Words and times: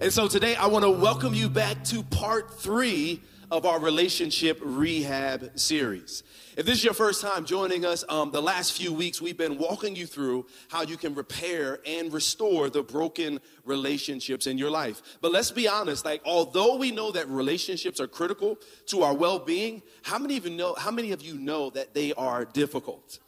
And 0.00 0.12
so 0.12 0.26
today 0.26 0.56
I 0.56 0.66
want 0.66 0.84
to 0.84 0.90
welcome 0.90 1.34
you 1.34 1.48
back 1.48 1.84
to 1.84 2.02
part 2.02 2.58
three 2.58 3.22
of 3.52 3.64
our 3.64 3.78
relationship 3.78 4.58
rehab 4.60 5.52
series. 5.54 6.24
If 6.56 6.66
this 6.66 6.78
is 6.78 6.84
your 6.84 6.94
first 6.94 7.22
time 7.22 7.44
joining 7.44 7.84
us, 7.84 8.04
um, 8.08 8.32
the 8.32 8.42
last 8.42 8.72
few 8.72 8.92
weeks 8.92 9.22
we've 9.22 9.36
been 9.36 9.56
walking 9.56 9.94
you 9.94 10.06
through 10.06 10.46
how 10.68 10.82
you 10.82 10.96
can 10.96 11.14
repair 11.14 11.78
and 11.86 12.12
restore 12.12 12.68
the 12.70 12.82
broken 12.82 13.38
relationships 13.64 14.48
in 14.48 14.58
your 14.58 14.70
life. 14.70 15.00
But 15.20 15.30
let's 15.30 15.52
be 15.52 15.68
honest, 15.68 16.04
like 16.04 16.22
although 16.24 16.76
we 16.76 16.90
know 16.90 17.12
that 17.12 17.28
relationships 17.28 18.00
are 18.00 18.08
critical 18.08 18.58
to 18.86 19.04
our 19.04 19.14
well-being, 19.14 19.80
how 20.02 20.18
many 20.18 20.36
of 20.36 20.44
you 20.44 20.56
know 20.56 20.74
how 20.74 20.90
many 20.90 21.12
of 21.12 21.22
you 21.22 21.38
know 21.38 21.70
that 21.70 21.94
they 21.94 22.12
are 22.14 22.44
difficult? 22.44 23.20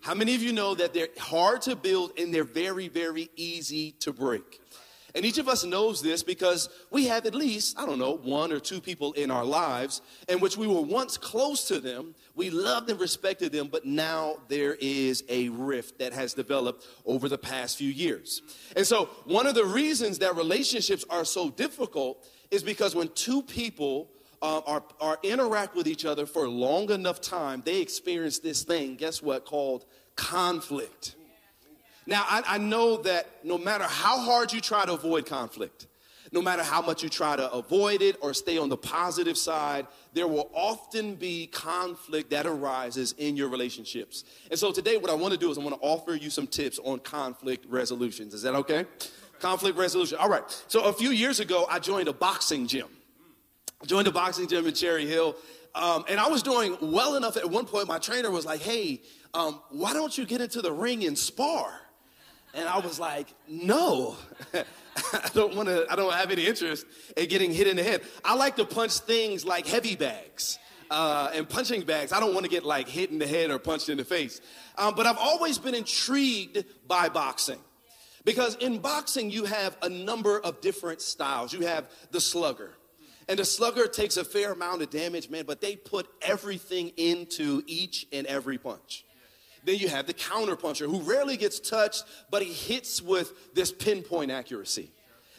How 0.00 0.14
many 0.14 0.34
of 0.34 0.42
you 0.42 0.54
know 0.54 0.74
that 0.74 0.94
they're 0.94 1.08
hard 1.18 1.60
to 1.62 1.76
build 1.76 2.18
and 2.18 2.32
they're 2.32 2.44
very, 2.44 2.88
very 2.88 3.28
easy 3.36 3.92
to 4.00 4.12
break? 4.12 4.62
And 5.14 5.24
each 5.24 5.38
of 5.38 5.48
us 5.48 5.64
knows 5.64 6.02
this 6.02 6.24
because 6.24 6.68
we 6.90 7.06
have 7.06 7.24
at 7.24 7.36
least, 7.36 7.78
I 7.78 7.86
don't 7.86 8.00
know, 8.00 8.16
one 8.16 8.50
or 8.50 8.58
two 8.58 8.80
people 8.80 9.12
in 9.12 9.30
our 9.30 9.44
lives 9.44 10.02
in 10.28 10.40
which 10.40 10.56
we 10.56 10.66
were 10.66 10.80
once 10.80 11.16
close 11.16 11.68
to 11.68 11.78
them, 11.78 12.16
we 12.34 12.50
loved 12.50 12.90
and 12.90 12.98
respected 12.98 13.52
them, 13.52 13.68
but 13.70 13.86
now 13.86 14.38
there 14.48 14.76
is 14.80 15.22
a 15.28 15.50
rift 15.50 16.00
that 16.00 16.12
has 16.12 16.34
developed 16.34 16.84
over 17.06 17.28
the 17.28 17.38
past 17.38 17.78
few 17.78 17.90
years. 17.90 18.42
And 18.74 18.84
so, 18.84 19.08
one 19.24 19.46
of 19.46 19.54
the 19.54 19.64
reasons 19.64 20.18
that 20.18 20.34
relationships 20.34 21.04
are 21.08 21.24
so 21.24 21.48
difficult 21.48 22.26
is 22.50 22.64
because 22.64 22.96
when 22.96 23.08
two 23.14 23.42
people 23.42 24.10
uh, 24.42 24.60
are, 24.66 24.82
are 25.00 25.18
interact 25.22 25.76
with 25.76 25.86
each 25.86 26.04
other 26.04 26.26
for 26.26 26.48
long 26.48 26.90
enough 26.90 27.20
time, 27.20 27.62
they 27.64 27.80
experience 27.80 28.40
this 28.40 28.64
thing, 28.64 28.96
guess 28.96 29.22
what, 29.22 29.46
called 29.46 29.84
conflict. 30.16 31.14
Now, 32.06 32.24
I, 32.28 32.42
I, 32.46 32.58
know 32.58 32.98
that 32.98 33.26
no 33.44 33.56
matter 33.56 33.84
how 33.84 34.18
hard 34.18 34.52
you 34.52 34.60
try 34.60 34.84
to 34.84 34.92
avoid 34.92 35.24
conflict, 35.24 35.86
no 36.32 36.42
matter 36.42 36.62
how 36.62 36.82
much 36.82 37.02
you 37.02 37.08
try 37.08 37.36
to 37.36 37.50
avoid 37.52 38.02
it 38.02 38.16
or 38.20 38.34
stay 38.34 38.58
on 38.58 38.68
the 38.68 38.76
positive 38.76 39.38
side, 39.38 39.86
there 40.12 40.26
will 40.26 40.50
often 40.52 41.14
be 41.14 41.46
conflict 41.46 42.30
that 42.30 42.46
arises 42.46 43.14
in 43.18 43.36
your 43.36 43.48
relationships. 43.48 44.24
And 44.50 44.58
so 44.58 44.72
today, 44.72 44.96
what 44.96 45.10
I 45.10 45.14
want 45.14 45.32
to 45.32 45.38
do 45.38 45.50
is 45.50 45.56
I 45.56 45.62
want 45.62 45.80
to 45.80 45.86
offer 45.86 46.14
you 46.14 46.30
some 46.30 46.46
tips 46.46 46.78
on 46.84 46.98
conflict 46.98 47.64
resolutions. 47.68 48.34
Is 48.34 48.42
that 48.42 48.54
okay? 48.56 48.84
Conflict 49.38 49.78
resolution. 49.78 50.18
All 50.18 50.28
right. 50.28 50.42
So 50.68 50.84
a 50.84 50.92
few 50.92 51.10
years 51.10 51.40
ago, 51.40 51.66
I 51.70 51.78
joined 51.78 52.08
a 52.08 52.12
boxing 52.12 52.66
gym. 52.66 52.88
I 53.80 53.86
joined 53.86 54.08
a 54.08 54.12
boxing 54.12 54.48
gym 54.48 54.66
in 54.66 54.74
Cherry 54.74 55.06
Hill. 55.06 55.36
Um, 55.74 56.04
and 56.08 56.20
I 56.20 56.28
was 56.28 56.42
doing 56.42 56.76
well 56.80 57.16
enough 57.16 57.36
at 57.36 57.48
one 57.48 57.66
point, 57.66 57.88
my 57.88 57.98
trainer 57.98 58.30
was 58.30 58.44
like, 58.44 58.60
hey, 58.60 59.02
um, 59.34 59.60
why 59.70 59.92
don't 59.92 60.16
you 60.16 60.24
get 60.24 60.40
into 60.40 60.62
the 60.62 60.72
ring 60.72 61.04
and 61.04 61.18
spar? 61.18 61.80
And 62.54 62.68
I 62.68 62.78
was 62.78 63.00
like, 63.00 63.26
no, 63.48 64.16
I 64.54 65.30
don't 65.34 65.56
want 65.56 65.68
to, 65.68 65.86
I 65.90 65.96
don't 65.96 66.12
have 66.12 66.30
any 66.30 66.46
interest 66.46 66.86
in 67.16 67.28
getting 67.28 67.52
hit 67.52 67.66
in 67.66 67.76
the 67.76 67.82
head. 67.82 68.02
I 68.24 68.36
like 68.36 68.56
to 68.56 68.64
punch 68.64 68.98
things 68.98 69.44
like 69.44 69.66
heavy 69.66 69.96
bags. 69.96 70.58
Uh, 70.90 71.30
and 71.34 71.48
punching 71.48 71.82
bags, 71.82 72.12
I 72.12 72.20
don't 72.20 72.34
want 72.34 72.44
to 72.44 72.50
get 72.50 72.64
like 72.64 72.88
hit 72.88 73.10
in 73.10 73.18
the 73.18 73.26
head 73.26 73.50
or 73.50 73.58
punched 73.58 73.88
in 73.88 73.96
the 73.96 74.04
face. 74.04 74.40
Um, 74.76 74.94
but 74.94 75.06
I've 75.06 75.18
always 75.18 75.58
been 75.58 75.74
intrigued 75.74 76.64
by 76.86 77.08
boxing. 77.08 77.58
Because 78.24 78.54
in 78.56 78.78
boxing, 78.78 79.30
you 79.30 79.44
have 79.44 79.76
a 79.82 79.88
number 79.88 80.38
of 80.38 80.60
different 80.60 81.00
styles. 81.00 81.52
You 81.52 81.66
have 81.66 81.90
the 82.10 82.20
slugger. 82.20 82.74
And 83.28 83.38
the 83.38 83.44
slugger 83.44 83.86
takes 83.86 84.16
a 84.16 84.24
fair 84.24 84.52
amount 84.52 84.82
of 84.82 84.90
damage, 84.90 85.30
man, 85.30 85.44
but 85.46 85.60
they 85.60 85.76
put 85.76 86.06
everything 86.22 86.92
into 86.96 87.62
each 87.66 88.06
and 88.12 88.26
every 88.26 88.58
punch. 88.58 89.04
Then 89.64 89.76
you 89.76 89.88
have 89.88 90.06
the 90.06 90.14
counterpuncher 90.14 90.86
who 90.86 91.00
rarely 91.00 91.36
gets 91.36 91.58
touched, 91.58 92.04
but 92.30 92.42
he 92.42 92.52
hits 92.52 93.00
with 93.00 93.54
this 93.54 93.72
pinpoint 93.72 94.30
accuracy. 94.30 94.90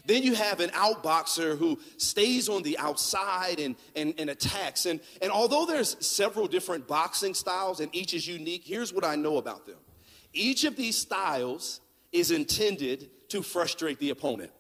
Then 0.06 0.22
you 0.22 0.36
have 0.36 0.60
an 0.60 0.70
outboxer 0.70 1.58
who 1.58 1.80
stays 1.98 2.48
on 2.48 2.62
the 2.62 2.78
outside 2.78 3.60
and, 3.60 3.76
and, 3.96 4.14
and 4.20 4.30
attacks. 4.30 4.86
And, 4.86 5.00
and 5.22 5.32
although 5.32 5.66
there's 5.66 5.98
several 6.06 6.48
different 6.48 6.88
boxing 6.88 7.34
styles 7.34 7.80
and 7.80 7.94
each 7.96 8.14
is 8.14 8.28
unique, 8.28 8.64
here's 8.66 8.94
what 8.94 9.04
I 9.04 9.16
know 9.16 9.38
about 9.38 9.66
them. 9.66 9.78
Each 10.32 10.64
of 10.64 10.76
these 10.76 10.98
styles 10.98 11.82
is 12.12 12.30
intended 12.30 13.10
to 13.30 13.42
frustrate 13.42 14.00
the 14.00 14.12
opponent. 14.12 14.52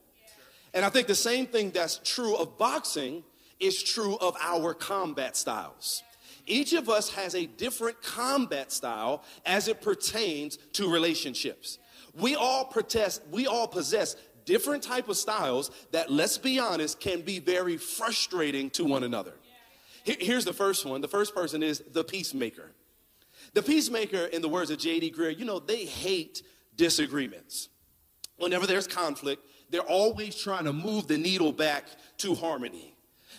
And 0.73 0.83
I 0.83 0.89
think 0.89 1.07
the 1.07 1.15
same 1.15 1.45
thing 1.45 1.71
that's 1.71 1.99
true 2.03 2.35
of 2.35 2.57
boxing 2.57 3.23
is 3.59 3.81
true 3.81 4.17
of 4.17 4.35
our 4.41 4.73
combat 4.73 5.37
styles. 5.37 6.03
Each 6.47 6.73
of 6.73 6.89
us 6.89 7.09
has 7.11 7.33
a 7.35 7.45
different 7.45 8.01
combat 8.01 8.71
style 8.71 9.23
as 9.45 9.67
it 9.67 9.81
pertains 9.81 10.57
to 10.73 10.91
relationships. 10.91 11.79
We 12.13 12.35
all 12.35 12.65
protest, 12.65 13.23
we 13.31 13.47
all 13.47 13.67
possess 13.67 14.15
different 14.45 14.83
type 14.83 15.09
of 15.09 15.17
styles 15.17 15.71
that 15.91 16.11
let's 16.11 16.37
be 16.37 16.59
honest 16.59 16.99
can 16.99 17.21
be 17.21 17.39
very 17.39 17.77
frustrating 17.77 18.69
to 18.71 18.85
one 18.85 19.03
another. 19.03 19.33
Here's 20.03 20.45
the 20.45 20.53
first 20.53 20.85
one. 20.85 21.01
The 21.01 21.07
first 21.07 21.33
person 21.33 21.63
is 21.63 21.83
the 21.91 22.03
peacemaker. 22.03 22.71
The 23.53 23.63
peacemaker, 23.63 24.25
in 24.25 24.43
the 24.43 24.49
words 24.49 24.69
of 24.69 24.77
J.D. 24.77 25.11
Greear, 25.11 25.37
you 25.37 25.45
know, 25.45 25.59
they 25.59 25.85
hate 25.85 26.43
disagreements. 26.75 27.69
Whenever 28.37 28.67
there's 28.67 28.85
conflict, 28.85 29.43
they're 29.71 29.81
always 29.81 30.35
trying 30.35 30.65
to 30.65 30.73
move 30.73 31.07
the 31.07 31.17
needle 31.17 31.51
back 31.51 31.85
to 32.17 32.35
harmony 32.35 32.94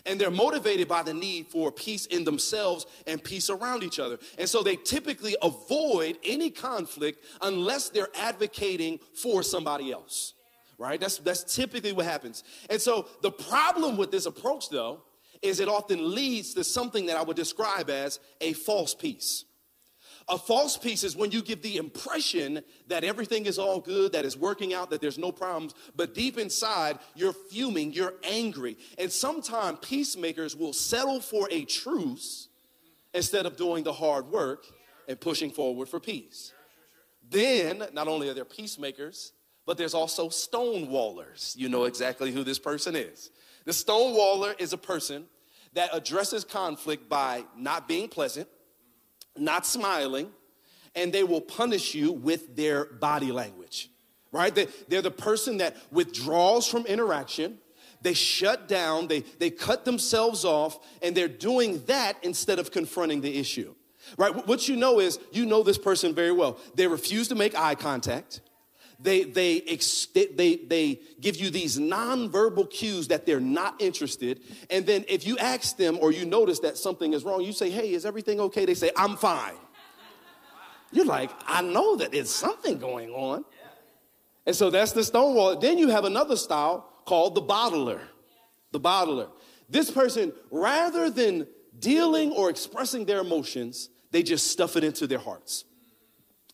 and 0.06 0.20
they're 0.20 0.30
motivated 0.30 0.88
by 0.88 1.02
the 1.02 1.12
need 1.12 1.48
for 1.48 1.70
peace 1.70 2.06
in 2.06 2.24
themselves 2.24 2.86
and 3.06 3.22
peace 3.22 3.50
around 3.50 3.82
each 3.82 3.98
other. 3.98 4.18
And 4.38 4.48
so 4.48 4.62
they 4.62 4.76
typically 4.76 5.36
avoid 5.42 6.18
any 6.24 6.50
conflict 6.50 7.24
unless 7.42 7.90
they're 7.90 8.08
advocating 8.14 9.00
for 9.14 9.42
somebody 9.42 9.92
else. 9.92 10.34
Right? 10.78 11.00
That's 11.00 11.18
that's 11.18 11.54
typically 11.54 11.92
what 11.92 12.04
happens. 12.04 12.44
And 12.68 12.80
so 12.80 13.08
the 13.22 13.30
problem 13.30 13.96
with 13.96 14.10
this 14.10 14.26
approach 14.26 14.68
though 14.68 15.02
is 15.42 15.60
it 15.60 15.68
often 15.68 16.14
leads 16.14 16.54
to 16.54 16.64
something 16.64 17.06
that 17.06 17.16
I 17.16 17.22
would 17.22 17.36
describe 17.36 17.90
as 17.90 18.20
a 18.40 18.52
false 18.52 18.94
peace. 18.94 19.44
A 20.28 20.36
false 20.36 20.76
peace 20.76 21.04
is 21.04 21.14
when 21.14 21.30
you 21.30 21.40
give 21.40 21.62
the 21.62 21.76
impression 21.76 22.62
that 22.88 23.04
everything 23.04 23.46
is 23.46 23.58
all 23.58 23.80
good, 23.80 24.12
that 24.12 24.24
it's 24.24 24.36
working 24.36 24.74
out, 24.74 24.90
that 24.90 25.00
there's 25.00 25.18
no 25.18 25.30
problems, 25.30 25.72
but 25.94 26.14
deep 26.14 26.36
inside, 26.36 26.98
you're 27.14 27.32
fuming, 27.32 27.92
you're 27.92 28.14
angry. 28.24 28.76
And 28.98 29.10
sometimes 29.12 29.78
peacemakers 29.82 30.56
will 30.56 30.72
settle 30.72 31.20
for 31.20 31.46
a 31.52 31.64
truce 31.64 32.48
instead 33.14 33.46
of 33.46 33.56
doing 33.56 33.84
the 33.84 33.92
hard 33.92 34.26
work 34.26 34.66
and 35.06 35.20
pushing 35.20 35.50
forward 35.50 35.88
for 35.88 36.00
peace. 36.00 36.52
Then, 37.30 37.84
not 37.92 38.08
only 38.08 38.28
are 38.28 38.34
there 38.34 38.44
peacemakers, 38.44 39.32
but 39.64 39.78
there's 39.78 39.94
also 39.94 40.28
stonewallers. 40.28 41.56
You 41.56 41.68
know 41.68 41.84
exactly 41.84 42.32
who 42.32 42.42
this 42.42 42.58
person 42.58 42.96
is. 42.96 43.30
The 43.64 43.72
stonewaller 43.72 44.60
is 44.60 44.72
a 44.72 44.78
person 44.78 45.26
that 45.74 45.90
addresses 45.92 46.44
conflict 46.44 47.08
by 47.08 47.44
not 47.56 47.86
being 47.86 48.08
pleasant 48.08 48.48
not 49.38 49.66
smiling, 49.66 50.30
and 50.94 51.12
they 51.12 51.24
will 51.24 51.40
punish 51.40 51.94
you 51.94 52.12
with 52.12 52.56
their 52.56 52.86
body 52.86 53.32
language, 53.32 53.90
right? 54.32 54.54
They, 54.54 54.68
they're 54.88 55.02
the 55.02 55.10
person 55.10 55.58
that 55.58 55.76
withdraws 55.90 56.66
from 56.66 56.86
interaction. 56.86 57.58
They 58.02 58.14
shut 58.14 58.68
down, 58.68 59.08
they, 59.08 59.20
they 59.38 59.50
cut 59.50 59.84
themselves 59.84 60.44
off, 60.44 60.78
and 61.02 61.16
they're 61.16 61.28
doing 61.28 61.82
that 61.86 62.16
instead 62.22 62.58
of 62.58 62.70
confronting 62.70 63.20
the 63.20 63.38
issue, 63.38 63.74
right? 64.16 64.46
What 64.46 64.68
you 64.68 64.76
know 64.76 65.00
is 65.00 65.18
you 65.32 65.46
know 65.46 65.62
this 65.62 65.78
person 65.78 66.14
very 66.14 66.32
well. 66.32 66.58
They 66.74 66.86
refuse 66.86 67.28
to 67.28 67.34
make 67.34 67.58
eye 67.58 67.74
contact 67.74 68.40
they, 68.98 69.24
they, 69.24 69.60
ex- 69.62 70.06
they, 70.06 70.56
they 70.56 71.00
give 71.20 71.36
you 71.36 71.50
these 71.50 71.78
nonverbal 71.78 72.70
cues 72.70 73.08
that 73.08 73.26
they're 73.26 73.40
not 73.40 73.80
interested. 73.80 74.40
And 74.70 74.86
then 74.86 75.04
if 75.08 75.26
you 75.26 75.36
ask 75.38 75.76
them 75.76 75.98
or 76.00 76.12
you 76.12 76.24
notice 76.24 76.60
that 76.60 76.78
something 76.78 77.12
is 77.12 77.24
wrong, 77.24 77.42
you 77.42 77.52
say, 77.52 77.70
Hey, 77.70 77.92
is 77.92 78.06
everything 78.06 78.40
okay? 78.40 78.64
They 78.64 78.74
say, 78.74 78.90
I'm 78.96 79.16
fine. 79.16 79.54
You're 80.92 81.04
like, 81.04 81.30
I 81.46 81.62
know 81.62 81.96
that 81.96 82.12
there's 82.12 82.30
something 82.30 82.78
going 82.78 83.10
on. 83.10 83.44
And 84.46 84.54
so 84.54 84.70
that's 84.70 84.92
the 84.92 85.04
stonewall. 85.04 85.58
Then 85.58 85.76
you 85.76 85.88
have 85.88 86.04
another 86.04 86.36
style 86.36 86.88
called 87.04 87.34
the 87.34 87.42
bottler. 87.42 88.00
The 88.70 88.80
bottler. 88.80 89.28
This 89.68 89.90
person, 89.90 90.32
rather 90.50 91.10
than 91.10 91.46
dealing 91.78 92.30
or 92.30 92.48
expressing 92.48 93.04
their 93.04 93.20
emotions, 93.20 93.90
they 94.12 94.22
just 94.22 94.46
stuff 94.46 94.76
it 94.76 94.84
into 94.84 95.06
their 95.06 95.18
hearts. 95.18 95.64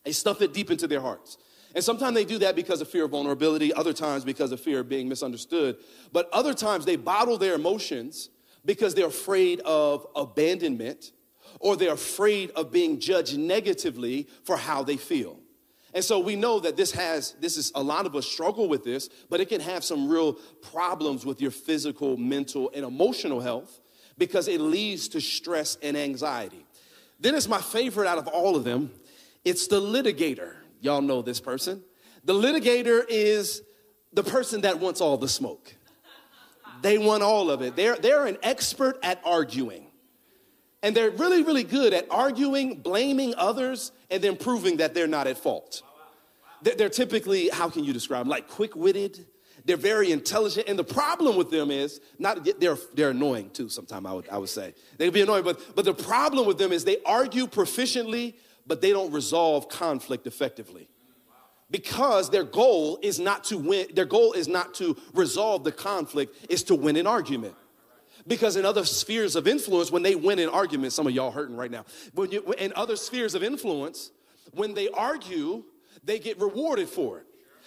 They 0.03 0.11
stuff 0.11 0.41
it 0.41 0.53
deep 0.53 0.71
into 0.71 0.87
their 0.87 1.01
hearts. 1.01 1.37
And 1.75 1.83
sometimes 1.83 2.13
they 2.15 2.25
do 2.25 2.37
that 2.39 2.55
because 2.55 2.81
of 2.81 2.87
fear 2.87 3.05
of 3.05 3.11
vulnerability, 3.11 3.73
other 3.73 3.93
times 3.93 4.23
because 4.23 4.51
of 4.51 4.59
fear 4.59 4.81
of 4.81 4.89
being 4.89 5.09
misunderstood. 5.09 5.77
But 6.11 6.29
other 6.31 6.53
times 6.53 6.85
they 6.85 6.95
bottle 6.95 7.37
their 7.37 7.55
emotions 7.55 8.29
because 8.63 8.93
they're 8.93 9.07
afraid 9.07 9.59
of 9.61 10.05
abandonment 10.15 11.11
or 11.59 11.75
they're 11.75 11.93
afraid 11.93 12.51
of 12.51 12.71
being 12.71 12.99
judged 12.99 13.37
negatively 13.37 14.27
for 14.43 14.55
how 14.55 14.83
they 14.83 14.97
feel. 14.97 15.39
And 15.93 16.03
so 16.03 16.19
we 16.19 16.35
know 16.35 16.59
that 16.59 16.75
this 16.75 16.91
has, 16.91 17.33
this 17.39 17.55
is 17.55 17.71
a 17.75 17.81
lot 17.81 18.05
of 18.05 18.15
us 18.15 18.25
struggle 18.25 18.67
with 18.67 18.83
this, 18.83 19.09
but 19.29 19.39
it 19.39 19.49
can 19.49 19.61
have 19.61 19.83
some 19.83 20.09
real 20.09 20.33
problems 20.61 21.25
with 21.25 21.39
your 21.39 21.51
physical, 21.51 22.17
mental, 22.17 22.71
and 22.73 22.83
emotional 22.83 23.39
health 23.39 23.79
because 24.17 24.47
it 24.47 24.59
leads 24.59 25.07
to 25.09 25.21
stress 25.21 25.77
and 25.83 25.95
anxiety. 25.95 26.65
Then 27.19 27.35
it's 27.35 27.47
my 27.47 27.61
favorite 27.61 28.07
out 28.07 28.17
of 28.17 28.27
all 28.27 28.55
of 28.55 28.63
them. 28.63 28.91
It's 29.45 29.67
the 29.67 29.79
litigator. 29.79 30.55
Y'all 30.83 31.01
know 31.01 31.21
this 31.21 31.39
person. 31.39 31.81
The 32.25 32.33
litigator 32.33 33.03
is 33.07 33.61
the 34.11 34.21
person 34.21 34.61
that 34.61 34.79
wants 34.79 34.99
all 34.99 35.17
the 35.17 35.29
smoke. 35.29 35.73
They 36.81 36.97
want 36.97 37.23
all 37.23 37.49
of 37.49 37.61
it. 37.61 37.77
They're, 37.77 37.95
they're 37.95 38.25
an 38.25 38.37
expert 38.43 38.99
at 39.01 39.21
arguing. 39.23 39.87
And 40.81 40.93
they're 40.93 41.11
really, 41.11 41.41
really 41.41 41.63
good 41.63 41.93
at 41.93 42.05
arguing, 42.11 42.81
blaming 42.81 43.33
others, 43.37 43.93
and 44.11 44.21
then 44.21 44.35
proving 44.35 44.77
that 44.77 44.93
they're 44.93 45.07
not 45.07 45.25
at 45.25 45.37
fault. 45.37 45.81
They're 46.61 46.89
typically, 46.89 47.47
how 47.47 47.69
can 47.69 47.85
you 47.85 47.93
describe 47.93 48.25
them? 48.25 48.29
Like 48.29 48.49
quick 48.49 48.75
witted. 48.75 49.25
They're 49.63 49.77
very 49.77 50.11
intelligent. 50.11 50.67
And 50.67 50.77
the 50.77 50.83
problem 50.83 51.37
with 51.37 51.49
them 51.49 51.71
is 51.71 52.01
not, 52.19 52.45
they're, 52.59 52.77
they're 52.93 53.11
annoying 53.11 53.51
too, 53.51 53.69
sometimes 53.69 54.05
I 54.05 54.11
would, 54.11 54.27
I 54.29 54.37
would 54.37 54.49
say. 54.49 54.75
They 54.97 55.05
can 55.05 55.13
be 55.13 55.21
annoying, 55.21 55.45
but, 55.45 55.61
but 55.75 55.85
the 55.85 55.93
problem 55.93 56.45
with 56.45 56.57
them 56.57 56.73
is 56.73 56.83
they 56.83 56.97
argue 57.05 57.47
proficiently, 57.47 58.33
but 58.65 58.81
they 58.81 58.91
don't 58.91 59.11
resolve 59.11 59.69
conflict 59.69 60.27
effectively 60.27 60.89
because 61.71 62.29
their 62.29 62.43
goal 62.43 62.99
is 63.01 63.19
not 63.19 63.43
to 63.45 63.57
win 63.57 63.87
their 63.93 64.05
goal 64.05 64.33
is 64.33 64.47
not 64.47 64.73
to 64.75 64.95
resolve 65.13 65.63
the 65.63 65.71
conflict 65.71 66.35
is 66.49 66.63
to 66.63 66.75
win 66.75 66.95
an 66.95 67.07
argument 67.07 67.55
because 68.27 68.55
in 68.55 68.65
other 68.65 68.85
spheres 68.85 69.35
of 69.35 69.47
influence, 69.47 69.91
when 69.91 70.03
they 70.03 70.15
win 70.15 70.39
an 70.39 70.49
argument, 70.49 70.93
some 70.93 71.07
of 71.07 71.13
y'all 71.13 71.31
hurting 71.31 71.55
right 71.55 71.71
now. 71.71 71.85
When 72.13 72.31
you, 72.31 72.53
in 72.57 72.71
other 72.75 72.95
spheres 72.95 73.35
of 73.35 73.43
influence, 73.43 74.11
when 74.53 74.73
they 74.73 74.89
argue, 74.89 75.63
they 76.03 76.19
get 76.19 76.39
rewarded 76.39 76.89
for 76.89 77.19
it. 77.19 77.25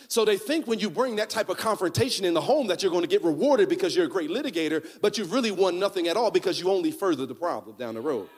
So 0.08 0.24
they 0.24 0.36
think 0.36 0.66
when 0.66 0.78
you 0.78 0.88
bring 0.88 1.16
that 1.16 1.30
type 1.30 1.48
of 1.48 1.56
confrontation 1.56 2.24
in 2.24 2.34
the 2.34 2.40
home 2.40 2.68
that 2.68 2.82
you're 2.82 2.92
going 2.92 3.02
to 3.02 3.08
get 3.08 3.24
rewarded 3.24 3.68
because 3.68 3.96
you're 3.96 4.04
a 4.04 4.08
great 4.08 4.30
litigator, 4.30 4.86
but 5.00 5.18
you've 5.18 5.32
really 5.32 5.50
won 5.50 5.78
nothing 5.78 6.06
at 6.06 6.16
all 6.16 6.30
because 6.30 6.60
you 6.60 6.70
only 6.70 6.90
further 6.90 7.26
the 7.26 7.34
problem 7.34 7.76
down 7.76 7.94
the 7.94 8.00
road. 8.00 8.28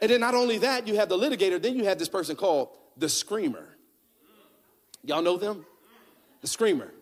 And 0.00 0.10
then 0.10 0.20
not 0.20 0.34
only 0.34 0.58
that, 0.58 0.86
you 0.86 0.96
have 0.96 1.08
the 1.08 1.16
litigator, 1.16 1.60
then 1.60 1.76
you 1.76 1.84
have 1.84 1.98
this 1.98 2.08
person 2.08 2.36
called 2.36 2.68
the 2.96 3.08
screamer. 3.08 3.76
Y'all 5.04 5.22
know 5.22 5.36
them? 5.36 5.64
The 6.40 6.46
screamer. 6.48 6.92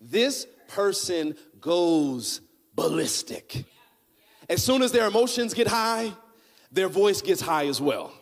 This 0.00 0.46
person 0.68 1.36
goes 1.60 2.40
ballistic. 2.74 3.64
As 4.48 4.62
soon 4.62 4.82
as 4.82 4.92
their 4.92 5.06
emotions 5.06 5.52
get 5.52 5.66
high, 5.66 6.12
their 6.70 6.88
voice 6.88 7.20
gets 7.20 7.40
high 7.40 7.66
as 7.66 7.80
well. 7.80 8.12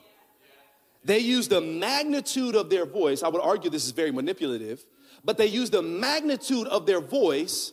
They 1.04 1.18
use 1.20 1.46
the 1.46 1.60
magnitude 1.60 2.56
of 2.56 2.68
their 2.68 2.84
voice. 2.84 3.22
I 3.22 3.28
would 3.28 3.42
argue 3.42 3.70
this 3.70 3.84
is 3.84 3.92
very 3.92 4.10
manipulative, 4.10 4.84
but 5.24 5.38
they 5.38 5.46
use 5.46 5.70
the 5.70 5.82
magnitude 5.82 6.66
of 6.66 6.86
their 6.86 7.00
voice 7.00 7.72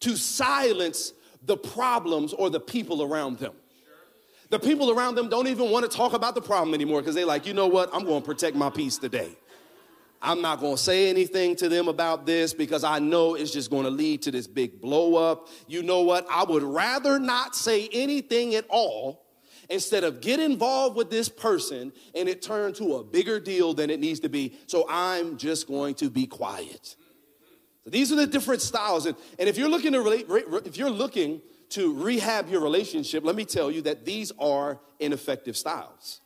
to 0.00 0.16
silence 0.16 1.14
the 1.42 1.56
problems 1.56 2.34
or 2.34 2.50
the 2.50 2.60
people 2.60 3.02
around 3.02 3.38
them. 3.38 3.54
The 4.54 4.60
people 4.60 4.92
around 4.92 5.16
them 5.16 5.28
don't 5.28 5.48
even 5.48 5.72
want 5.72 5.90
to 5.90 5.96
talk 5.96 6.12
about 6.12 6.36
the 6.36 6.40
problem 6.40 6.74
anymore 6.74 7.00
because 7.00 7.16
they're 7.16 7.26
like, 7.26 7.44
you 7.44 7.54
know 7.54 7.66
what? 7.66 7.90
I'm 7.92 8.04
going 8.04 8.22
to 8.22 8.24
protect 8.24 8.54
my 8.54 8.70
peace 8.70 8.98
today. 8.98 9.36
I'm 10.22 10.40
not 10.42 10.60
going 10.60 10.76
to 10.76 10.80
say 10.80 11.10
anything 11.10 11.56
to 11.56 11.68
them 11.68 11.88
about 11.88 12.24
this 12.24 12.54
because 12.54 12.84
I 12.84 13.00
know 13.00 13.34
it's 13.34 13.50
just 13.50 13.68
going 13.68 13.82
to 13.82 13.90
lead 13.90 14.22
to 14.22 14.30
this 14.30 14.46
big 14.46 14.80
blow 14.80 15.16
up. 15.16 15.48
You 15.66 15.82
know 15.82 16.02
what? 16.02 16.24
I 16.30 16.44
would 16.44 16.62
rather 16.62 17.18
not 17.18 17.56
say 17.56 17.88
anything 17.92 18.54
at 18.54 18.64
all 18.68 19.26
instead 19.70 20.04
of 20.04 20.20
get 20.20 20.38
involved 20.38 20.96
with 20.96 21.10
this 21.10 21.28
person 21.28 21.92
and 22.14 22.28
it 22.28 22.40
turn 22.40 22.74
to 22.74 22.94
a 22.94 23.02
bigger 23.02 23.40
deal 23.40 23.74
than 23.74 23.90
it 23.90 23.98
needs 23.98 24.20
to 24.20 24.28
be. 24.28 24.56
So 24.68 24.86
I'm 24.88 25.36
just 25.36 25.66
going 25.66 25.96
to 25.96 26.08
be 26.08 26.28
quiet. 26.28 26.94
So 27.82 27.90
these 27.90 28.12
are 28.12 28.16
the 28.16 28.28
different 28.28 28.62
styles. 28.62 29.06
And, 29.06 29.16
and 29.36 29.48
if 29.48 29.58
you're 29.58 29.68
looking 29.68 29.94
to 29.94 30.00
relate, 30.00 30.26
if 30.64 30.76
you're 30.76 30.90
looking 30.90 31.42
to 31.74 31.92
rehab 31.92 32.48
your 32.48 32.60
relationship, 32.60 33.24
let 33.24 33.34
me 33.34 33.44
tell 33.44 33.68
you 33.68 33.82
that 33.82 34.04
these 34.04 34.30
are 34.38 34.78
ineffective 35.00 35.56
styles. 35.56 36.20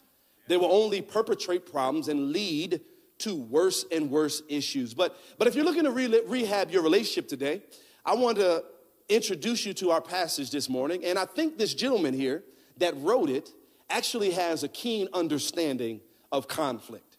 They 0.47 0.59
will 0.59 0.71
only 0.71 1.01
perpetrate 1.01 1.71
problems 1.71 2.09
and 2.09 2.33
lead 2.33 2.83
to 3.21 3.35
worse 3.35 3.87
and 3.91 4.11
worse 4.11 4.43
issues. 4.49 4.93
But, 4.93 5.17
but 5.39 5.49
if 5.49 5.55
you're 5.55 5.65
looking 5.65 5.85
to 5.85 5.91
re- 5.91 6.23
rehab 6.27 6.71
your 6.71 6.83
relationship 6.83 7.29
today, 7.29 7.63
I 8.05 8.15
want 8.15 8.37
to 8.37 8.63
introduce 9.09 9.65
you 9.65 9.73
to 9.75 9.91
our 9.91 10.03
passage 10.03 10.51
this 10.51 10.69
morning. 10.69 11.03
And 11.05 11.19
I 11.19 11.25
think 11.25 11.57
this 11.57 11.73
gentleman 11.73 12.13
here 12.13 12.45
that 12.77 12.95
wrote 12.99 13.31
it 13.31 13.49
actually 13.89 14.33
has 14.33 14.65
a 14.65 14.69
keen 14.69 15.09
understanding 15.15 16.03
of 16.31 16.47
conflict. 16.47 17.17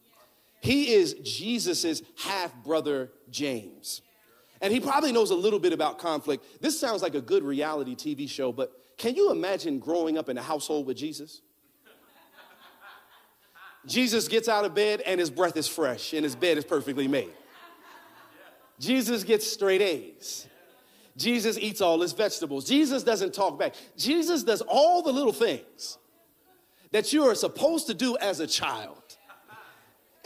He 0.61 0.93
is 0.93 1.15
Jesus's 1.15 2.03
half 2.23 2.53
brother, 2.63 3.11
James. 3.31 4.03
And 4.61 4.73
he 4.73 4.79
probably 4.79 5.11
knows 5.11 5.31
a 5.31 5.35
little 5.35 5.59
bit 5.59 5.73
about 5.73 5.99
conflict. 5.99 6.61
This 6.61 6.79
sounds 6.79 7.01
like 7.01 7.15
a 7.15 7.21
good 7.21 7.43
reality 7.43 7.95
TV 7.95 8.29
show, 8.29 8.51
but 8.51 8.73
can 8.97 9.15
you 9.15 9.31
imagine 9.31 9.79
growing 9.79 10.17
up 10.17 10.27
in 10.27 10.37
a 10.37 10.41
household 10.41 10.85
with 10.85 10.97
Jesus? 10.97 11.41
Jesus 13.85 14.27
gets 14.27 14.49
out 14.49 14.65
of 14.65 14.75
bed 14.75 15.01
and 15.05 15.19
his 15.19 15.29
breath 15.29 15.55
is 15.55 15.67
fresh 15.67 16.13
and 16.13 16.23
his 16.23 16.35
bed 16.35 16.57
is 16.57 16.65
perfectly 16.65 17.07
made. 17.07 17.31
Jesus 18.79 19.23
gets 19.23 19.49
straight 19.51 19.81
A's. 19.81 20.47
Jesus 21.15 21.57
eats 21.57 21.81
all 21.81 21.99
his 22.01 22.13
vegetables. 22.13 22.65
Jesus 22.65 23.03
doesn't 23.03 23.33
talk 23.33 23.59
back. 23.59 23.73
Jesus 23.97 24.43
does 24.43 24.61
all 24.61 25.01
the 25.01 25.11
little 25.11 25.33
things 25.33 25.97
that 26.91 27.11
you 27.13 27.25
are 27.25 27.35
supposed 27.35 27.87
to 27.87 27.93
do 27.93 28.17
as 28.17 28.39
a 28.39 28.47
child. 28.47 28.98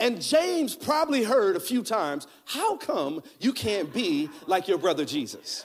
And 0.04 0.20
James 0.20 0.76
probably 0.76 1.24
heard 1.24 1.56
a 1.56 1.60
few 1.60 1.82
times, 1.82 2.26
how 2.44 2.76
come 2.76 3.22
you 3.40 3.54
can't 3.54 3.90
be 3.90 4.28
like 4.46 4.68
your 4.68 4.76
brother 4.76 5.06
Jesus? 5.06 5.64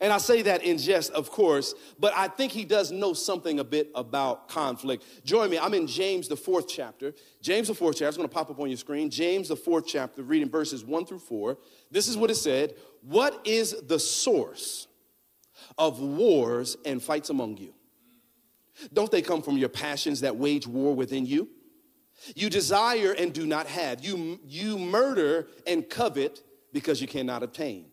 And 0.00 0.10
I 0.10 0.16
say 0.16 0.40
that 0.40 0.62
in 0.62 0.78
jest, 0.78 1.12
of 1.12 1.30
course, 1.30 1.74
but 1.98 2.14
I 2.16 2.28
think 2.28 2.50
he 2.50 2.64
does 2.64 2.90
know 2.90 3.12
something 3.12 3.60
a 3.60 3.64
bit 3.64 3.90
about 3.94 4.48
conflict. 4.48 5.04
Join 5.22 5.50
me. 5.50 5.58
I'm 5.58 5.74
in 5.74 5.86
James, 5.86 6.28
the 6.28 6.36
fourth 6.36 6.66
chapter. 6.66 7.12
James, 7.42 7.68
the 7.68 7.74
fourth 7.74 7.96
chapter. 7.96 8.08
It's 8.08 8.16
going 8.16 8.26
to 8.26 8.34
pop 8.34 8.48
up 8.48 8.58
on 8.58 8.68
your 8.68 8.78
screen. 8.78 9.10
James, 9.10 9.48
the 9.48 9.56
fourth 9.56 9.84
chapter, 9.86 10.22
reading 10.22 10.48
verses 10.48 10.82
one 10.82 11.04
through 11.04 11.18
four. 11.18 11.58
This 11.90 12.08
is 12.08 12.16
what 12.16 12.30
it 12.30 12.36
said 12.36 12.72
What 13.02 13.38
is 13.46 13.78
the 13.82 13.98
source 13.98 14.86
of 15.76 16.00
wars 16.00 16.78
and 16.86 17.02
fights 17.02 17.28
among 17.28 17.58
you? 17.58 17.74
Don't 18.94 19.10
they 19.10 19.20
come 19.20 19.42
from 19.42 19.58
your 19.58 19.68
passions 19.68 20.22
that 20.22 20.36
wage 20.36 20.66
war 20.66 20.94
within 20.94 21.26
you? 21.26 21.50
You 22.34 22.50
desire 22.50 23.12
and 23.12 23.32
do 23.32 23.46
not 23.46 23.66
have. 23.66 24.04
You, 24.04 24.40
you 24.44 24.78
murder 24.78 25.48
and 25.66 25.88
covet 25.88 26.42
because 26.72 27.00
you 27.00 27.06
cannot 27.06 27.42
obtain. 27.42 27.86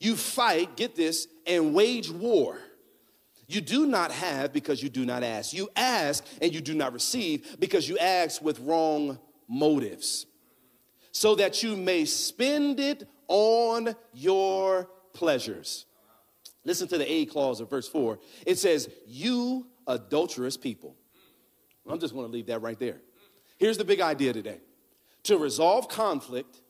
You 0.00 0.16
fight, 0.16 0.76
get 0.76 0.94
this, 0.94 1.28
and 1.46 1.74
wage 1.74 2.10
war. 2.10 2.58
You 3.46 3.60
do 3.60 3.86
not 3.86 4.10
have 4.10 4.52
because 4.52 4.82
you 4.82 4.88
do 4.88 5.04
not 5.04 5.22
ask. 5.22 5.52
You 5.52 5.68
ask 5.76 6.24
and 6.40 6.52
you 6.54 6.60
do 6.60 6.74
not 6.74 6.92
receive 6.92 7.56
because 7.58 7.88
you 7.88 7.98
ask 7.98 8.40
with 8.40 8.60
wrong 8.60 9.18
motives, 9.48 10.26
so 11.12 11.34
that 11.34 11.62
you 11.62 11.76
may 11.76 12.06
spend 12.06 12.80
it 12.80 13.06
on 13.28 13.94
your 14.12 14.88
pleasures. 15.12 15.84
Listen 16.64 16.88
to 16.88 16.98
the 16.98 17.10
A 17.10 17.26
clause 17.26 17.60
of 17.60 17.68
verse 17.68 17.86
4. 17.86 18.18
It 18.46 18.58
says, 18.58 18.88
You 19.06 19.66
adulterous 19.86 20.56
people. 20.56 20.96
I'm 21.86 21.98
just 21.98 22.14
going 22.14 22.26
to 22.26 22.32
leave 22.32 22.46
that 22.46 22.62
right 22.62 22.78
there. 22.78 23.00
Here's 23.64 23.78
the 23.78 23.84
big 23.86 24.02
idea 24.02 24.34
today 24.34 24.58
to 25.22 25.38
resolve 25.38 25.88
conflict, 25.88 26.60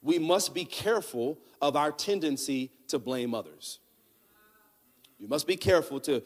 we 0.00 0.20
must 0.20 0.54
be 0.54 0.64
careful 0.64 1.40
of 1.60 1.74
our 1.74 1.90
tendency 1.90 2.70
to 2.86 3.00
blame 3.00 3.34
others. 3.34 3.80
You 5.18 5.26
must 5.26 5.48
be 5.48 5.56
careful 5.56 5.98
to, 6.02 6.22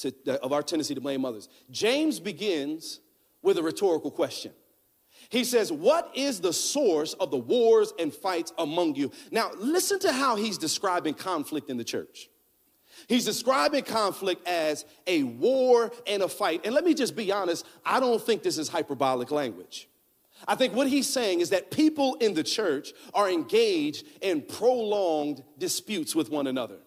to, 0.00 0.14
uh, 0.28 0.32
of 0.42 0.52
our 0.52 0.62
tendency 0.62 0.94
to 0.94 1.00
blame 1.00 1.24
others. 1.24 1.48
James 1.70 2.20
begins 2.20 3.00
with 3.40 3.56
a 3.56 3.62
rhetorical 3.62 4.10
question. 4.10 4.52
He 5.30 5.44
says, 5.44 5.72
What 5.72 6.10
is 6.14 6.42
the 6.42 6.52
source 6.52 7.14
of 7.14 7.30
the 7.30 7.38
wars 7.38 7.94
and 7.98 8.12
fights 8.12 8.52
among 8.58 8.96
you? 8.96 9.10
Now, 9.30 9.52
listen 9.56 9.98
to 10.00 10.12
how 10.12 10.36
he's 10.36 10.58
describing 10.58 11.14
conflict 11.14 11.70
in 11.70 11.78
the 11.78 11.84
church. 11.84 12.28
He's 13.08 13.24
describing 13.24 13.84
conflict 13.84 14.46
as 14.46 14.84
a 15.06 15.22
war 15.22 15.92
and 16.06 16.22
a 16.22 16.28
fight. 16.28 16.62
And 16.64 16.74
let 16.74 16.84
me 16.84 16.94
just 16.94 17.16
be 17.16 17.32
honest, 17.32 17.66
I 17.84 18.00
don't 18.00 18.22
think 18.22 18.42
this 18.42 18.58
is 18.58 18.68
hyperbolic 18.68 19.30
language. 19.30 19.88
I 20.48 20.54
think 20.54 20.74
what 20.74 20.88
he's 20.88 21.08
saying 21.08 21.40
is 21.40 21.50
that 21.50 21.70
people 21.70 22.14
in 22.16 22.34
the 22.34 22.42
church 22.42 22.92
are 23.12 23.28
engaged 23.30 24.06
in 24.22 24.42
prolonged 24.42 25.42
disputes 25.58 26.14
with 26.14 26.30
one 26.30 26.46
another. 26.46 26.78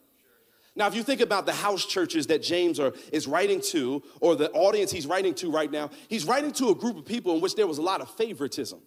Now, 0.75 0.87
if 0.87 0.95
you 0.95 1.03
think 1.03 1.21
about 1.21 1.45
the 1.45 1.53
house 1.53 1.85
churches 1.85 2.27
that 2.27 2.41
James 2.41 2.79
are, 2.79 2.93
is 3.11 3.27
writing 3.27 3.61
to, 3.69 4.01
or 4.21 4.35
the 4.35 4.49
audience 4.53 4.91
he's 4.91 5.05
writing 5.05 5.35
to 5.35 5.51
right 5.51 5.69
now, 5.69 5.91
he's 6.07 6.25
writing 6.25 6.51
to 6.53 6.69
a 6.69 6.75
group 6.75 6.97
of 6.97 7.05
people 7.05 7.35
in 7.35 7.41
which 7.41 7.53
there 7.53 7.67
was 7.67 7.77
a 7.77 7.81
lot 7.81 8.01
of 8.01 8.09
favoritism. 8.09 8.79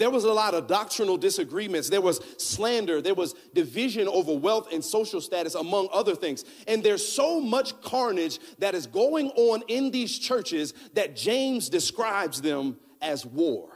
There 0.00 0.08
was 0.08 0.24
a 0.24 0.32
lot 0.32 0.54
of 0.54 0.66
doctrinal 0.66 1.18
disagreements. 1.18 1.90
There 1.90 2.00
was 2.00 2.22
slander. 2.38 3.02
There 3.02 3.12
was 3.12 3.34
division 3.52 4.08
over 4.08 4.32
wealth 4.34 4.72
and 4.72 4.82
social 4.82 5.20
status, 5.20 5.54
among 5.54 5.90
other 5.92 6.14
things. 6.14 6.46
And 6.66 6.82
there's 6.82 7.06
so 7.06 7.38
much 7.38 7.78
carnage 7.82 8.38
that 8.60 8.74
is 8.74 8.86
going 8.86 9.28
on 9.32 9.62
in 9.68 9.90
these 9.90 10.18
churches 10.18 10.72
that 10.94 11.16
James 11.16 11.68
describes 11.68 12.40
them 12.40 12.78
as 13.02 13.26
war. 13.26 13.68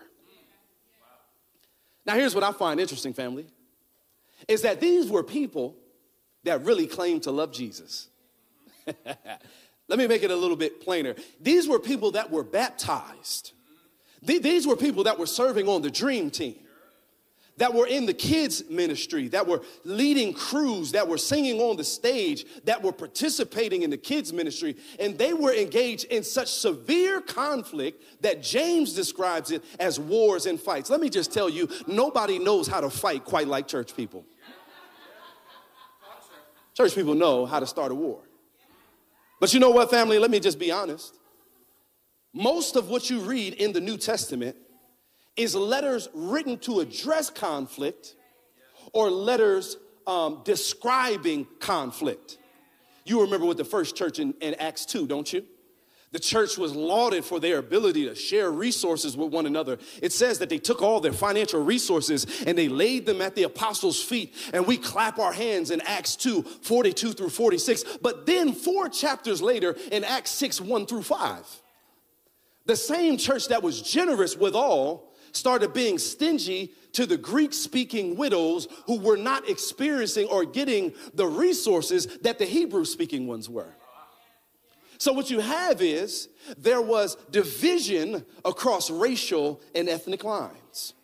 Now, 2.07 2.15
here's 2.15 2.35
what 2.35 2.43
I 2.43 2.53
find 2.53 2.81
interesting, 2.81 3.13
family, 3.13 3.47
is 4.49 4.63
that 4.63 4.81
these 4.81 5.11
were 5.11 5.23
people 5.23 5.77
that 6.45 6.65
really 6.65 6.87
claimed 6.87 7.25
to 7.25 7.33
love 7.33 7.53
Jesus. 7.53 8.09
Let 9.89 9.99
me 9.99 10.07
make 10.07 10.23
it 10.23 10.31
a 10.31 10.37
little 10.37 10.57
bit 10.57 10.81
plainer. 10.81 11.17
These 11.39 11.69
were 11.69 11.79
people 11.79 12.13
that 12.13 12.31
were 12.31 12.45
baptized. 12.45 13.54
These 14.25 14.67
were 14.67 14.77
people 14.77 15.05
that 15.05 15.19
were 15.19 15.27
serving 15.27 15.69
on 15.69 15.83
the 15.83 15.91
dream 15.91 16.31
team. 16.31 16.57
that 17.57 17.73
were 17.73 17.87
in 17.87 18.07
the 18.07 18.15
kids' 18.15 18.69
ministry, 18.69 19.29
that 19.29 19.47
were 19.47 19.63
leading 19.85 20.33
crews, 20.33 20.93
that 20.93 21.07
were 21.07 21.19
singing 21.19 21.61
on 21.61 21.77
the 21.77 21.85
stage, 21.85 22.45
that 22.65 22.83
were 22.83 22.93
participating 22.93 23.83
in 23.83 23.91
the 23.91 23.97
kids' 23.97 24.33
ministry, 24.33 24.77
and 24.99 25.17
they 25.19 25.33
were 25.33 25.53
engaged 25.53 26.05
in 26.07 26.25
such 26.25 26.49
severe 26.49 27.21
conflict 27.21 28.03
that 28.23 28.43
James 28.43 28.93
describes 28.93 29.51
it 29.51 29.63
as 29.79 30.01
wars 30.01 30.47
and 30.47 30.59
fights. 30.59 30.91
Let 30.91 31.01
me 31.01 31.09
just 31.09 31.33
tell 31.33 31.49
you, 31.49 31.69
nobody 31.87 32.39
knows 32.39 32.67
how 32.67 32.81
to 32.81 32.91
fight 32.91 33.25
quite 33.25 33.47
like 33.47 33.69
church 33.69 33.97
people. 33.97 34.25
Church 36.77 36.95
people 36.95 37.15
know 37.15 37.47
how 37.47 37.61
to 37.61 37.67
start 37.67 37.93
a 37.93 37.95
war. 37.95 38.21
But 39.39 39.55
you 39.55 39.61
know 39.61 39.71
what, 39.71 39.91
family? 39.91 40.19
Let 40.19 40.31
me 40.33 40.41
just 40.41 40.59
be 40.59 40.73
honest. 40.73 41.17
Most 42.35 42.75
of 42.75 42.89
what 42.89 43.09
you 43.09 43.21
read 43.21 43.55
in 43.55 43.73
the 43.73 43.81
New 43.81 43.97
Testament 43.97 44.57
is 45.37 45.55
letters 45.55 46.09
written 46.13 46.59
to 46.59 46.81
address 46.81 47.31
conflict 47.31 48.17
or 48.93 49.09
letters 49.09 49.77
um, 50.07 50.43
describing 50.45 51.47
conflict. 51.61 52.39
You 53.05 53.23
remember 53.23 53.47
with 53.47 53.57
the 53.57 53.65
first 53.65 53.97
church 53.97 54.19
in, 54.19 54.35
in 54.41 54.55
Acts 54.55 54.85
2, 54.87 55.07
don't 55.07 55.33
you? 55.33 55.45
The 56.11 56.19
church 56.21 56.59
was 56.59 56.75
lauded 56.75 57.25
for 57.25 57.41
their 57.41 57.59
ability 57.59 58.07
to 58.07 58.15
share 58.15 58.51
resources 58.51 59.17
with 59.17 59.33
one 59.33 59.47
another. 59.47 59.79
It 60.01 60.13
says 60.13 60.39
that 60.39 60.49
they 60.49 60.59
took 60.59 60.81
all 60.81 61.01
their 61.01 61.13
financial 61.13 61.63
resources 61.63 62.45
and 62.47 62.57
they 62.57 62.69
laid 62.69 63.05
them 63.05 63.21
at 63.21 63.35
the 63.35 63.43
apostles' 63.45 64.01
feet. 64.01 64.33
And 64.53 64.65
we 64.65 64.77
clap 64.77 65.19
our 65.19 65.33
hands 65.33 65.73
in 65.73 65.81
Acts 65.81 66.15
2 66.17 66.43
42 66.43 67.13
through 67.15 67.31
46. 67.31 67.99
But 68.01 68.27
then, 68.27 68.53
four 68.53 68.89
chapters 68.89 69.43
later, 69.43 69.77
in 69.91 70.05
Acts 70.05 70.31
6 70.31 70.61
1 70.61 70.87
through 70.87 71.03
5, 71.03 71.63
the 72.67 72.77
same 72.77 73.17
church 73.17 73.49
that 73.49 73.63
was 73.63 73.83
generous 73.83 74.37
with 74.37 74.55
all 74.55 75.15
started 75.33 75.73
being 75.73 75.99
stingy 75.99 76.73
to 76.93 77.07
the 77.07 77.17
Greek 77.17 77.53
speaking 77.53 78.17
widows 78.17 78.69
who 78.87 78.99
were 78.99 79.17
not 79.17 79.49
experiencing 79.49 80.29
or 80.29 80.45
getting 80.45 80.93
the 81.13 81.27
resources 81.27 82.07
that 82.23 82.39
the 82.39 82.45
Hebrew 82.45 82.85
speaking 82.85 83.27
ones 83.27 83.51
were. 83.51 83.75
So, 84.99 85.13
what 85.13 85.29
you 85.29 85.41
have 85.41 85.83
is 85.83 86.29
there 86.57 86.81
was 86.81 87.17
division 87.31 88.25
across 88.45 88.91
racial 88.91 89.61
and 89.75 89.89
ethnic 89.89 90.23
lines. 90.23 90.95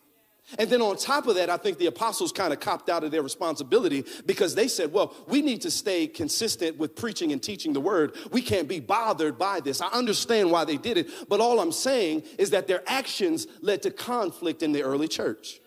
And 0.58 0.68
then 0.68 0.82
on 0.82 0.96
top 0.96 1.26
of 1.26 1.36
that, 1.36 1.48
I 1.48 1.56
think 1.56 1.78
the 1.78 1.86
apostles 1.86 2.32
kind 2.32 2.52
of 2.52 2.60
copped 2.60 2.88
out 2.88 3.04
of 3.04 3.10
their 3.10 3.22
responsibility 3.22 4.04
because 4.26 4.54
they 4.54 4.68
said, 4.68 4.92
well, 4.92 5.14
we 5.28 5.42
need 5.42 5.62
to 5.62 5.70
stay 5.70 6.06
consistent 6.06 6.76
with 6.78 6.96
preaching 6.96 7.32
and 7.32 7.42
teaching 7.42 7.72
the 7.72 7.80
word. 7.80 8.16
We 8.32 8.42
can't 8.42 8.68
be 8.68 8.80
bothered 8.80 9.38
by 9.38 9.60
this. 9.60 9.80
I 9.80 9.88
understand 9.88 10.50
why 10.50 10.64
they 10.64 10.76
did 10.76 10.98
it, 10.98 11.28
but 11.28 11.40
all 11.40 11.60
I'm 11.60 11.72
saying 11.72 12.24
is 12.38 12.50
that 12.50 12.66
their 12.66 12.82
actions 12.86 13.46
led 13.60 13.82
to 13.82 13.90
conflict 13.90 14.62
in 14.62 14.72
the 14.72 14.82
early 14.82 15.08
church. 15.08 15.60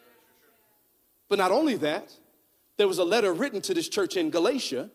But 1.30 1.40
not 1.40 1.52
only 1.52 1.78
that, 1.78 2.14
there 2.78 2.88
was 2.88 2.98
a 2.98 3.04
letter 3.04 3.34
written 3.34 3.62
to 3.62 3.74
this 3.74 3.88
church 3.88 4.18
in 4.18 4.30
Galatia 4.30 4.90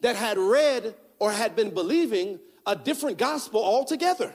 that 0.00 0.16
had 0.16 0.38
read 0.38 0.94
or 1.18 1.32
had 1.32 1.54
been 1.56 1.70
believing 1.70 2.38
a 2.66 2.76
different 2.76 3.18
gospel 3.18 3.62
altogether. 3.62 4.32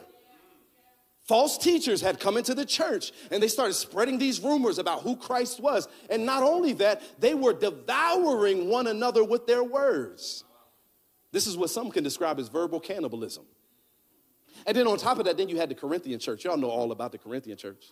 False 1.24 1.56
teachers 1.56 2.02
had 2.02 2.20
come 2.20 2.36
into 2.36 2.54
the 2.54 2.66
church 2.66 3.12
and 3.30 3.42
they 3.42 3.48
started 3.48 3.74
spreading 3.74 4.18
these 4.18 4.40
rumors 4.40 4.78
about 4.78 5.02
who 5.02 5.16
Christ 5.16 5.58
was. 5.58 5.88
And 6.10 6.26
not 6.26 6.42
only 6.42 6.74
that, 6.74 7.02
they 7.18 7.32
were 7.32 7.54
devouring 7.54 8.68
one 8.68 8.86
another 8.86 9.24
with 9.24 9.46
their 9.46 9.64
words. 9.64 10.44
This 11.32 11.46
is 11.46 11.56
what 11.56 11.70
some 11.70 11.90
can 11.90 12.04
describe 12.04 12.38
as 12.38 12.48
verbal 12.48 12.78
cannibalism. 12.78 13.44
And 14.66 14.76
then 14.76 14.86
on 14.86 14.98
top 14.98 15.18
of 15.18 15.24
that, 15.24 15.36
then 15.36 15.48
you 15.48 15.56
had 15.56 15.70
the 15.70 15.74
Corinthian 15.74 16.20
church. 16.20 16.44
Y'all 16.44 16.58
know 16.58 16.70
all 16.70 16.92
about 16.92 17.10
the 17.10 17.18
Corinthian 17.18 17.56
church 17.56 17.86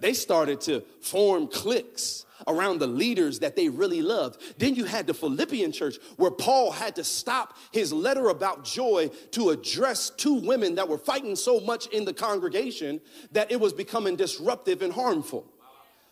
they 0.00 0.12
started 0.12 0.60
to 0.62 0.82
form 1.00 1.46
cliques 1.46 2.24
around 2.46 2.78
the 2.78 2.86
leaders 2.86 3.38
that 3.40 3.56
they 3.56 3.68
really 3.68 4.02
loved. 4.02 4.58
Then 4.58 4.74
you 4.74 4.84
had 4.84 5.06
the 5.06 5.14
Philippian 5.14 5.72
church 5.72 5.96
where 6.16 6.30
Paul 6.30 6.70
had 6.70 6.96
to 6.96 7.04
stop 7.04 7.56
his 7.72 7.92
letter 7.92 8.28
about 8.28 8.64
joy 8.64 9.10
to 9.32 9.50
address 9.50 10.10
two 10.10 10.34
women 10.34 10.74
that 10.76 10.88
were 10.88 10.98
fighting 10.98 11.36
so 11.36 11.60
much 11.60 11.86
in 11.88 12.04
the 12.04 12.14
congregation 12.14 13.00
that 13.32 13.50
it 13.50 13.60
was 13.60 13.72
becoming 13.72 14.16
disruptive 14.16 14.82
and 14.82 14.92
harmful. 14.92 15.52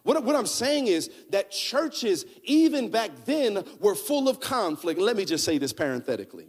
What, 0.03 0.23
what 0.25 0.37
I'm 0.37 0.47
saying 0.47 0.87
is 0.87 1.11
that 1.31 1.51
churches, 1.51 2.25
even 2.45 2.91
back 2.91 3.11
then, 3.25 3.65
were 3.81 3.95
full 3.95 4.29
of 4.29 4.41
conflict. 4.41 5.01
Let 5.01 5.17
me 5.17 5.25
just 5.25 5.45
say 5.45 5.59
this 5.59 5.73
parenthetically. 5.73 6.49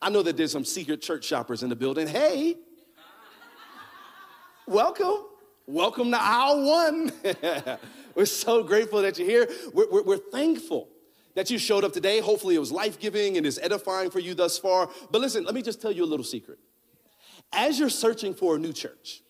I 0.00 0.10
know 0.10 0.22
that 0.22 0.36
there's 0.36 0.52
some 0.52 0.64
secret 0.64 1.00
church 1.00 1.24
shoppers 1.24 1.62
in 1.62 1.68
the 1.68 1.76
building. 1.76 2.06
Hey, 2.06 2.56
welcome. 4.66 5.24
Welcome 5.70 6.12
to 6.12 6.18
aisle 6.18 6.64
one. 6.64 7.12
we're 8.14 8.24
so 8.24 8.62
grateful 8.62 9.02
that 9.02 9.18
you're 9.18 9.28
here. 9.28 9.48
We're, 9.74 9.90
we're, 9.90 10.02
we're, 10.02 10.16
thankful 10.16 10.88
that 11.34 11.50
you 11.50 11.58
showed 11.58 11.84
up 11.84 11.92
today. 11.92 12.20
Hopefully, 12.20 12.54
it 12.54 12.58
was 12.58 12.72
life 12.72 12.98
giving 12.98 13.36
and 13.36 13.44
is 13.44 13.58
edifying 13.62 14.08
for 14.08 14.18
you 14.18 14.32
thus 14.32 14.56
far. 14.56 14.88
But 15.10 15.20
listen, 15.20 15.44
let 15.44 15.54
me 15.54 15.60
just 15.60 15.82
tell 15.82 15.92
you 15.92 16.04
a 16.04 16.06
little 16.06 16.24
secret. 16.24 16.58
As 17.52 17.78
you're 17.78 17.90
searching 17.90 18.32
for 18.32 18.56
a 18.56 18.58
new 18.58 18.72
church, 18.72 19.20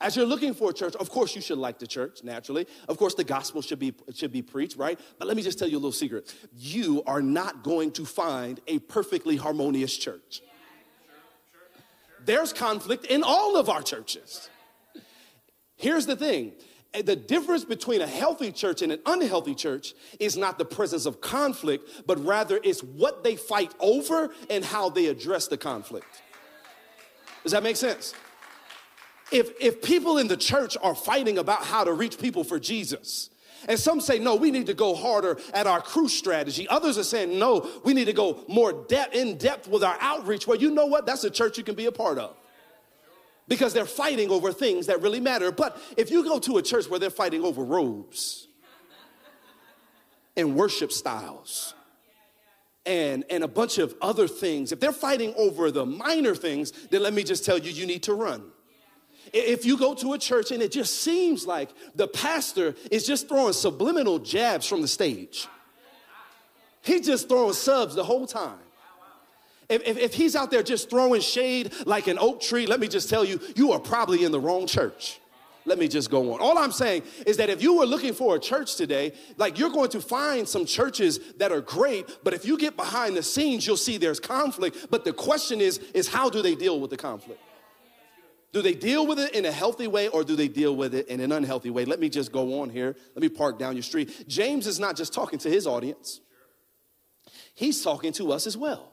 as 0.00 0.14
you're 0.14 0.24
looking 0.24 0.54
for 0.54 0.70
a 0.70 0.72
church, 0.72 0.94
of 0.94 1.10
course, 1.10 1.34
you 1.34 1.42
should 1.42 1.58
like 1.58 1.80
the 1.80 1.86
church, 1.88 2.22
naturally. 2.22 2.68
Of 2.88 2.96
course, 2.96 3.16
the 3.16 3.24
gospel 3.24 3.60
should 3.60 3.80
be, 3.80 3.92
should 4.14 4.30
be 4.30 4.40
preached, 4.40 4.76
right? 4.76 5.00
But 5.18 5.26
let 5.26 5.36
me 5.36 5.42
just 5.42 5.58
tell 5.58 5.66
you 5.66 5.78
a 5.78 5.82
little 5.82 5.90
secret. 5.90 6.32
You 6.56 7.02
are 7.08 7.20
not 7.20 7.64
going 7.64 7.90
to 7.92 8.04
find 8.04 8.60
a 8.68 8.78
perfectly 8.78 9.34
harmonious 9.34 9.96
church. 9.96 10.42
There's 12.24 12.52
conflict 12.52 13.06
in 13.06 13.24
all 13.24 13.56
of 13.56 13.68
our 13.68 13.82
churches. 13.82 14.48
Here's 15.82 16.06
the 16.06 16.14
thing 16.14 16.52
the 16.92 17.16
difference 17.16 17.64
between 17.64 18.02
a 18.02 18.06
healthy 18.06 18.52
church 18.52 18.82
and 18.82 18.92
an 18.92 19.00
unhealthy 19.04 19.54
church 19.54 19.94
is 20.20 20.36
not 20.36 20.56
the 20.56 20.64
presence 20.64 21.06
of 21.06 21.20
conflict, 21.20 22.06
but 22.06 22.24
rather 22.24 22.60
it's 22.62 22.82
what 22.84 23.24
they 23.24 23.34
fight 23.34 23.74
over 23.80 24.30
and 24.48 24.64
how 24.64 24.90
they 24.90 25.06
address 25.06 25.48
the 25.48 25.56
conflict. 25.56 26.22
Does 27.42 27.50
that 27.50 27.64
make 27.64 27.76
sense? 27.76 28.14
If, 29.32 29.50
if 29.58 29.82
people 29.82 30.18
in 30.18 30.28
the 30.28 30.36
church 30.36 30.76
are 30.82 30.94
fighting 30.94 31.38
about 31.38 31.64
how 31.64 31.82
to 31.82 31.92
reach 31.92 32.18
people 32.18 32.44
for 32.44 32.60
Jesus, 32.60 33.30
and 33.66 33.76
some 33.78 34.00
say, 34.00 34.20
no, 34.20 34.36
we 34.36 34.52
need 34.52 34.66
to 34.66 34.74
go 34.74 34.94
harder 34.94 35.38
at 35.52 35.66
our 35.66 35.80
crews 35.80 36.12
strategy. 36.12 36.68
Others 36.68 36.98
are 36.98 37.04
saying, 37.04 37.36
no, 37.38 37.68
we 37.84 37.94
need 37.94 38.04
to 38.04 38.12
go 38.12 38.44
more 38.48 38.72
depth, 38.72 39.16
in 39.16 39.36
depth 39.36 39.66
with 39.66 39.82
our 39.82 39.96
outreach. 40.00 40.46
Well, 40.46 40.58
you 40.58 40.70
know 40.70 40.86
what? 40.86 41.06
That's 41.06 41.24
a 41.24 41.30
church 41.30 41.58
you 41.58 41.64
can 41.64 41.74
be 41.74 41.86
a 41.86 41.92
part 41.92 42.18
of 42.18 42.36
because 43.52 43.74
they're 43.74 43.84
fighting 43.84 44.30
over 44.30 44.50
things 44.50 44.86
that 44.86 45.02
really 45.02 45.20
matter. 45.20 45.52
But 45.52 45.78
if 45.98 46.10
you 46.10 46.24
go 46.24 46.38
to 46.38 46.56
a 46.56 46.62
church 46.62 46.88
where 46.88 46.98
they're 46.98 47.10
fighting 47.10 47.44
over 47.44 47.62
robes 47.62 48.48
and 50.38 50.56
worship 50.56 50.90
styles 50.90 51.74
and, 52.86 53.26
and 53.28 53.44
a 53.44 53.48
bunch 53.48 53.76
of 53.76 53.94
other 54.00 54.26
things, 54.26 54.72
if 54.72 54.80
they're 54.80 54.90
fighting 54.90 55.34
over 55.36 55.70
the 55.70 55.84
minor 55.84 56.34
things, 56.34 56.72
then 56.88 57.02
let 57.02 57.12
me 57.12 57.22
just 57.22 57.44
tell 57.44 57.58
you, 57.58 57.70
you 57.70 57.84
need 57.84 58.04
to 58.04 58.14
run. 58.14 58.42
If 59.34 59.66
you 59.66 59.76
go 59.76 59.92
to 59.96 60.14
a 60.14 60.18
church 60.18 60.50
and 60.50 60.62
it 60.62 60.72
just 60.72 61.02
seems 61.02 61.46
like 61.46 61.68
the 61.94 62.08
pastor 62.08 62.74
is 62.90 63.06
just 63.06 63.28
throwing 63.28 63.52
subliminal 63.52 64.18
jabs 64.18 64.66
from 64.66 64.80
the 64.80 64.88
stage, 64.88 65.46
he's 66.80 67.04
just 67.04 67.28
throwing 67.28 67.52
subs 67.52 67.94
the 67.94 68.04
whole 68.04 68.26
time 68.26 68.61
if, 69.72 69.82
if, 69.86 69.96
if 69.98 70.14
he's 70.14 70.36
out 70.36 70.50
there 70.50 70.62
just 70.62 70.90
throwing 70.90 71.20
shade 71.20 71.72
like 71.86 72.06
an 72.06 72.18
oak 72.18 72.40
tree, 72.40 72.66
let 72.66 72.80
me 72.80 72.88
just 72.88 73.08
tell 73.08 73.24
you, 73.24 73.40
you 73.56 73.72
are 73.72 73.80
probably 73.80 74.24
in 74.24 74.32
the 74.32 74.40
wrong 74.40 74.66
church. 74.66 75.18
Let 75.64 75.78
me 75.78 75.86
just 75.86 76.10
go 76.10 76.34
on. 76.34 76.40
All 76.40 76.58
I'm 76.58 76.72
saying 76.72 77.04
is 77.24 77.36
that 77.36 77.48
if 77.48 77.62
you 77.62 77.76
were 77.76 77.86
looking 77.86 78.14
for 78.14 78.34
a 78.34 78.40
church 78.40 78.76
today, 78.76 79.12
like 79.36 79.58
you're 79.58 79.70
going 79.70 79.90
to 79.90 80.00
find 80.00 80.48
some 80.48 80.66
churches 80.66 81.20
that 81.38 81.52
are 81.52 81.60
great, 81.60 82.18
but 82.24 82.34
if 82.34 82.44
you 82.44 82.58
get 82.58 82.76
behind 82.76 83.16
the 83.16 83.22
scenes, 83.22 83.66
you'll 83.66 83.76
see 83.76 83.96
there's 83.96 84.18
conflict. 84.18 84.88
But 84.90 85.04
the 85.04 85.12
question 85.12 85.60
is, 85.60 85.78
is 85.94 86.08
how 86.08 86.28
do 86.30 86.42
they 86.42 86.56
deal 86.56 86.80
with 86.80 86.90
the 86.90 86.96
conflict? 86.96 87.40
Do 88.52 88.60
they 88.60 88.74
deal 88.74 89.06
with 89.06 89.18
it 89.18 89.34
in 89.34 89.46
a 89.46 89.52
healthy 89.52 89.86
way 89.86 90.08
or 90.08 90.24
do 90.24 90.36
they 90.36 90.48
deal 90.48 90.76
with 90.76 90.94
it 90.94 91.08
in 91.08 91.20
an 91.20 91.32
unhealthy 91.32 91.70
way? 91.70 91.86
Let 91.86 92.00
me 92.00 92.10
just 92.10 92.32
go 92.32 92.60
on 92.60 92.68
here. 92.68 92.94
Let 93.14 93.22
me 93.22 93.30
park 93.30 93.58
down 93.58 93.74
your 93.74 93.82
street. 93.82 94.26
James 94.28 94.66
is 94.66 94.78
not 94.78 94.96
just 94.96 95.14
talking 95.14 95.38
to 95.38 95.48
his 95.48 95.66
audience, 95.66 96.20
he's 97.54 97.82
talking 97.82 98.12
to 98.14 98.32
us 98.32 98.46
as 98.46 98.56
well. 98.56 98.91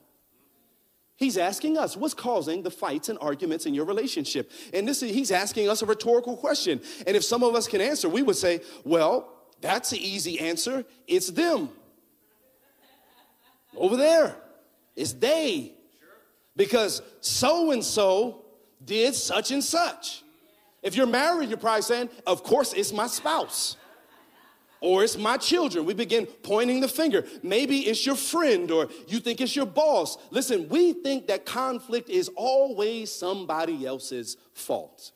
He's 1.19 1.37
asking 1.37 1.77
us, 1.77 1.97
what's 1.97 2.13
causing 2.13 2.63
the 2.63 2.71
fights 2.71 3.09
and 3.09 3.19
arguments 3.19 3.65
in 3.65 3.73
your 3.73 3.83
relationship? 3.83 4.49
And 4.73 4.87
this 4.87 5.03
is, 5.03 5.11
he's 5.11 5.31
asking 5.31 5.67
us 5.67 5.81
a 5.81 5.85
rhetorical 5.85 6.37
question. 6.37 6.79
And 7.05 7.17
if 7.17 7.25
some 7.25 7.43
of 7.43 7.55
us 7.55 7.67
can 7.67 7.81
answer, 7.81 8.07
we 8.07 8.23
would 8.23 8.37
say, 8.37 8.61
well, 8.85 9.29
that's 9.59 9.89
the 9.89 9.99
easy 9.99 10.39
answer. 10.39 10.85
It's 11.07 11.27
them. 11.27 11.69
Over 13.75 13.97
there. 13.97 14.37
It's 14.95 15.11
they. 15.11 15.73
Because 16.55 17.01
so 17.19 17.71
and 17.71 17.83
so 17.83 18.45
did 18.85 19.13
such 19.13 19.51
and 19.51 19.61
such. 19.61 20.23
If 20.81 20.95
you're 20.95 21.05
married, 21.05 21.49
you're 21.49 21.57
probably 21.57 21.81
saying, 21.81 22.09
of 22.25 22.43
course, 22.43 22.71
it's 22.71 22.93
my 22.93 23.07
spouse 23.07 23.75
or 24.81 25.03
it's 25.03 25.17
my 25.17 25.37
children. 25.37 25.85
We 25.85 25.93
begin 25.93 26.25
pointing 26.25 26.79
the 26.79 26.87
finger. 26.87 27.25
Maybe 27.43 27.79
it's 27.81 28.05
your 28.05 28.15
friend 28.15 28.71
or 28.71 28.87
you 29.07 29.19
think 29.19 29.41
it's 29.41 29.55
your 29.55 29.65
boss. 29.65 30.17
Listen, 30.31 30.69
we 30.69 30.93
think 30.93 31.27
that 31.27 31.45
conflict 31.45 32.09
is 32.09 32.29
always 32.35 33.11
somebody 33.11 33.85
else's 33.85 34.37
fault. 34.53 35.11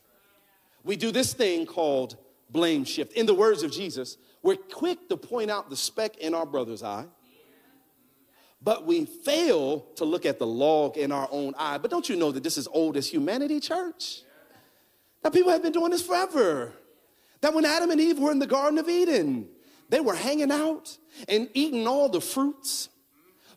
We 0.83 0.95
do 0.95 1.11
this 1.11 1.33
thing 1.33 1.65
called 1.65 2.17
blame 2.49 2.83
shift. 2.83 3.13
In 3.13 3.25
the 3.25 3.33
words 3.33 3.63
of 3.63 3.71
Jesus, 3.71 4.17
We're 4.43 4.57
quick 4.57 5.07
to 5.07 5.15
point 5.15 5.49
out 5.49 5.69
the 5.69 5.77
speck 5.77 6.17
in 6.17 6.35
our 6.35 6.45
brother's 6.45 6.83
eye, 6.83 7.05
but 8.61 8.85
we 8.85 9.05
fail 9.05 9.79
to 9.95 10.03
look 10.03 10.25
at 10.25 10.37
the 10.37 10.45
log 10.45 10.97
in 10.97 11.13
our 11.13 11.29
own 11.31 11.53
eye. 11.57 11.77
But 11.77 11.89
don't 11.89 12.07
you 12.07 12.17
know 12.17 12.31
that 12.31 12.43
this 12.43 12.57
is 12.57 12.67
old 12.67 12.97
as 12.97 13.07
humanity, 13.07 13.61
church? 13.61 14.21
That 15.21 15.31
people 15.31 15.51
have 15.51 15.63
been 15.63 15.71
doing 15.71 15.91
this 15.91 16.05
forever. 16.05 16.73
That 17.39 17.53
when 17.53 17.63
Adam 17.63 17.89
and 17.89 17.99
Eve 17.99 18.19
were 18.19 18.31
in 18.31 18.39
the 18.39 18.47
Garden 18.47 18.77
of 18.77 18.89
Eden, 18.89 19.47
they 19.93 19.99
were 19.99 20.15
hanging 20.15 20.51
out 20.51 20.97
and 21.29 21.47
eating 21.53 21.85
all 21.85 22.09
the 22.09 22.19
fruits. 22.19 22.89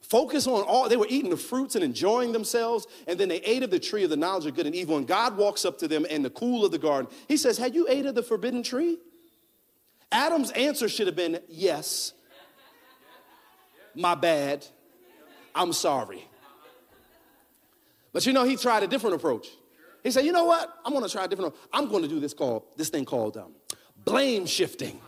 Focus 0.03 0.47
on 0.47 0.65
all, 0.65 0.87
they 0.87 0.99
were 0.99 1.07
eating 1.09 1.31
the 1.31 1.37
fruits 1.39 1.77
and 1.77 1.83
enjoying 1.83 2.33
themselves, 2.33 2.87
and 3.07 3.19
then 3.19 3.31
they 3.31 3.39
ate 3.39 3.63
of 3.63 3.71
the 3.71 3.79
tree 3.79 4.05
of 4.05 4.11
the 4.11 4.19
knowledge 4.19 4.45
of 4.45 4.55
good 4.55 4.67
and 4.67 4.75
evil. 4.75 4.99
And 4.99 5.07
God 5.07 5.39
walks 5.39 5.65
up 5.65 5.79
to 5.79 5.89
them 5.89 6.05
in 6.05 6.23
the 6.23 6.29
cool 6.29 6.63
of 6.63 6.73
the 6.73 6.79
garden. 6.79 7.11
He 7.27 7.39
says, 7.39 7.57
Had 7.57 7.75
you 7.75 7.87
ate 7.89 8.05
of 8.05 8.15
the 8.15 8.23
forbidden 8.23 8.63
tree? 8.63 8.99
Adam's 10.13 10.51
answer 10.51 10.91
should 10.91 11.07
have 11.07 11.17
been, 11.17 11.41
Yes. 11.49 12.13
My 13.95 14.15
bad. 14.15 14.67
I'm 15.55 15.73
sorry. 15.73 16.29
But 18.13 18.27
you 18.27 18.35
know, 18.35 18.45
he 18.45 18.57
tried 18.57 18.83
a 18.83 18.87
different 18.87 19.17
approach. 19.17 19.49
He 20.03 20.11
said, 20.11 20.27
You 20.27 20.33
know 20.33 20.45
what? 20.45 20.71
I'm 20.85 20.93
gonna 20.93 21.09
try 21.09 21.25
a 21.25 21.29
different. 21.29 21.55
I'm 21.73 21.89
gonna 21.89 22.09
do 22.09 22.21
this 22.21 22.35
called 22.35 22.65
this 22.77 22.91
thing 22.91 23.07
called 23.07 23.39
um, 23.39 23.55
blame 24.05 24.45
shifting. 24.45 25.01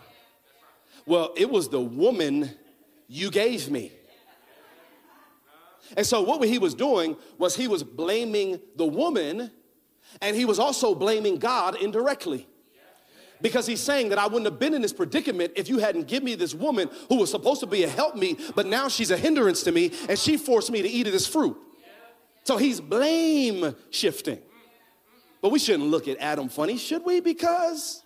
Well, 1.08 1.32
it 1.36 1.50
was 1.50 1.70
the 1.70 1.80
woman 1.80 2.50
you 3.08 3.30
gave 3.30 3.70
me. 3.70 3.92
And 5.96 6.06
so, 6.06 6.20
what 6.20 6.46
he 6.46 6.58
was 6.58 6.74
doing 6.74 7.16
was 7.38 7.56
he 7.56 7.66
was 7.66 7.82
blaming 7.82 8.60
the 8.76 8.84
woman 8.84 9.50
and 10.20 10.36
he 10.36 10.44
was 10.44 10.58
also 10.58 10.94
blaming 10.94 11.38
God 11.38 11.76
indirectly. 11.80 12.46
Because 13.40 13.66
he's 13.66 13.80
saying 13.80 14.10
that 14.10 14.18
I 14.18 14.26
wouldn't 14.26 14.44
have 14.44 14.58
been 14.58 14.74
in 14.74 14.82
this 14.82 14.92
predicament 14.92 15.52
if 15.56 15.70
you 15.70 15.78
hadn't 15.78 16.08
given 16.08 16.26
me 16.26 16.34
this 16.34 16.54
woman 16.54 16.90
who 17.08 17.16
was 17.16 17.30
supposed 17.30 17.60
to 17.60 17.66
be 17.66 17.84
a 17.84 17.88
help 17.88 18.14
me, 18.14 18.36
but 18.54 18.66
now 18.66 18.88
she's 18.88 19.10
a 19.10 19.16
hindrance 19.16 19.62
to 19.62 19.72
me 19.72 19.92
and 20.10 20.18
she 20.18 20.36
forced 20.36 20.70
me 20.70 20.82
to 20.82 20.88
eat 20.88 21.06
of 21.06 21.12
this 21.14 21.26
fruit. 21.26 21.56
So 22.44 22.58
he's 22.58 22.80
blame 22.80 23.74
shifting. 23.90 24.40
But 25.40 25.52
we 25.52 25.58
shouldn't 25.58 25.88
look 25.88 26.06
at 26.06 26.18
Adam 26.18 26.50
funny, 26.50 26.76
should 26.76 27.04
we? 27.04 27.20
Because 27.20 28.02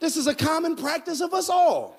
this 0.00 0.16
is 0.16 0.28
a 0.28 0.34
common 0.34 0.76
practice 0.76 1.20
of 1.20 1.34
us 1.34 1.50
all. 1.50 1.98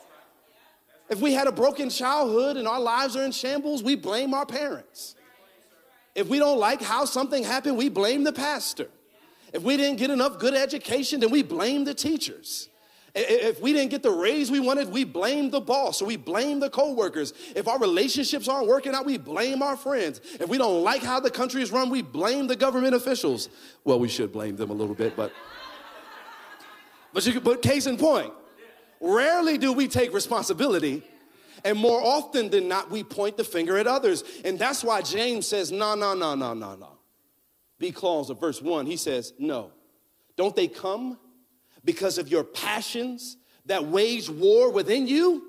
If 1.10 1.20
we 1.22 1.34
had 1.34 1.48
a 1.48 1.52
broken 1.52 1.90
childhood 1.90 2.58
and 2.58 2.68
our 2.68 2.80
lives 2.80 3.16
are 3.16 3.24
in 3.24 3.32
shambles, 3.32 3.82
we 3.82 3.96
blame 3.96 4.34
our 4.34 4.46
parents. 4.46 5.16
If 6.16 6.28
we 6.28 6.40
don't 6.40 6.60
like 6.60 6.82
how 6.82 7.06
something 7.06 7.44
happened, 7.44 7.78
we 7.78 7.90
blame 7.90 8.24
the 8.24 8.34
pastor. 8.34 8.88
If 9.54 9.64
we 9.64 9.78
didn't 9.78 9.98
get 9.98 10.12
enough 10.12 10.38
good 10.38 10.54
education, 10.54 11.20
then 11.20 11.32
we 11.32 11.42
blame 11.42 11.84
the 11.84 11.94
teachers. 11.94 12.70
If 13.16 13.60
we 13.60 13.74
didn't 13.74 13.90
get 13.90 14.04
the 14.04 14.12
raise 14.12 14.52
we 14.52 14.60
wanted, 14.60 14.92
we 14.92 15.04
blame 15.04 15.50
the 15.50 15.60
boss 15.60 16.02
or 16.02 16.06
we 16.06 16.16
blame 16.16 16.60
the 16.60 16.70
coworkers. 16.70 17.34
If 17.56 17.68
our 17.68 17.80
relationships 17.80 18.48
aren't 18.48 18.68
working 18.68 18.94
out, 18.94 19.06
we 19.06 19.18
blame 19.18 19.64
our 19.64 19.76
friends. 19.76 20.22
If 20.40 20.48
we 20.48 20.60
don't 20.60 20.84
like 20.84 21.02
how 21.02 21.20
the 21.20 21.32
country 21.32 21.64
is 21.64 21.72
run, 21.72 21.90
we 21.90 22.04
blame 22.04 22.46
the 22.46 22.56
government 22.56 22.94
officials. 22.94 23.50
Well, 23.84 24.00
we 24.00 24.10
should 24.10 24.32
blame 24.32 24.58
them 24.58 24.70
a 24.70 24.74
little 24.74 24.94
bit, 24.94 25.16
but 25.16 25.32
but 27.14 27.26
you 27.26 27.42
but 27.42 27.64
case 27.64 27.88
in 27.88 27.98
point, 27.98 28.32
rarely 29.00 29.58
do 29.58 29.74
we 29.74 29.88
take 29.88 30.14
responsibility. 30.14 31.04
And 31.64 31.78
more 31.78 32.02
often 32.02 32.50
than 32.50 32.68
not, 32.68 32.90
we 32.90 33.04
point 33.04 33.38
the 33.38 33.44
finger 33.44 33.78
at 33.78 33.88
others. 33.88 34.24
And 34.46 34.58
that's 34.58 34.84
why 34.84 35.02
James 35.02 35.48
says, 35.48 35.72
no, 35.72 35.96
no, 35.96 36.14
no, 36.14 36.36
no, 36.36 36.54
no, 36.54 36.76
no. 36.76 36.98
B 37.80 37.92
clause 37.92 38.30
of 38.30 38.40
verse 38.40 38.62
1, 38.62 38.86
he 38.86 38.98
says, 38.98 39.34
no. 39.40 39.72
Don't 40.36 40.56
they 40.56 40.68
come 40.68 41.18
because 41.84 42.18
of 42.18 42.30
your 42.30 42.44
passions 42.44 43.38
that 43.66 43.86
wage 43.86 44.30
war 44.30 44.72
within 44.72 45.08
you? 45.08 45.44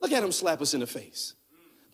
Look 0.00 0.12
at 0.12 0.22
him 0.22 0.32
slap 0.32 0.60
us 0.60 0.74
in 0.74 0.80
the 0.80 0.86
face. 0.86 1.34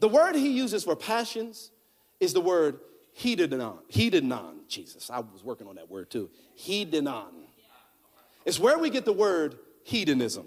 The 0.00 0.08
word 0.08 0.34
he 0.34 0.50
uses 0.50 0.84
for 0.84 0.96
passions 0.96 1.70
is 2.18 2.32
the 2.32 2.40
word 2.40 2.80
hedonon. 3.20 3.78
Hedonon, 3.92 4.66
Jesus. 4.68 5.10
I 5.10 5.20
was 5.20 5.44
working 5.44 5.68
on 5.68 5.76
that 5.76 5.90
word 5.90 6.10
too. 6.10 6.30
Hedonon. 6.58 7.32
It's 8.44 8.58
where 8.58 8.78
we 8.78 8.90
get 8.90 9.04
the 9.04 9.12
word 9.12 9.58
hedonism. 9.84 10.46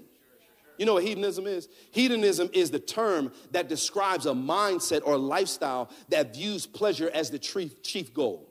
You 0.77 0.85
know 0.85 0.95
what 0.95 1.03
hedonism 1.03 1.45
is? 1.45 1.69
Hedonism 1.91 2.49
is 2.53 2.71
the 2.71 2.79
term 2.79 3.31
that 3.51 3.69
describes 3.69 4.25
a 4.25 4.31
mindset 4.31 5.01
or 5.05 5.17
lifestyle 5.17 5.89
that 6.09 6.33
views 6.33 6.65
pleasure 6.65 7.11
as 7.13 7.29
the 7.29 7.39
chief 7.39 8.13
goal. 8.13 8.49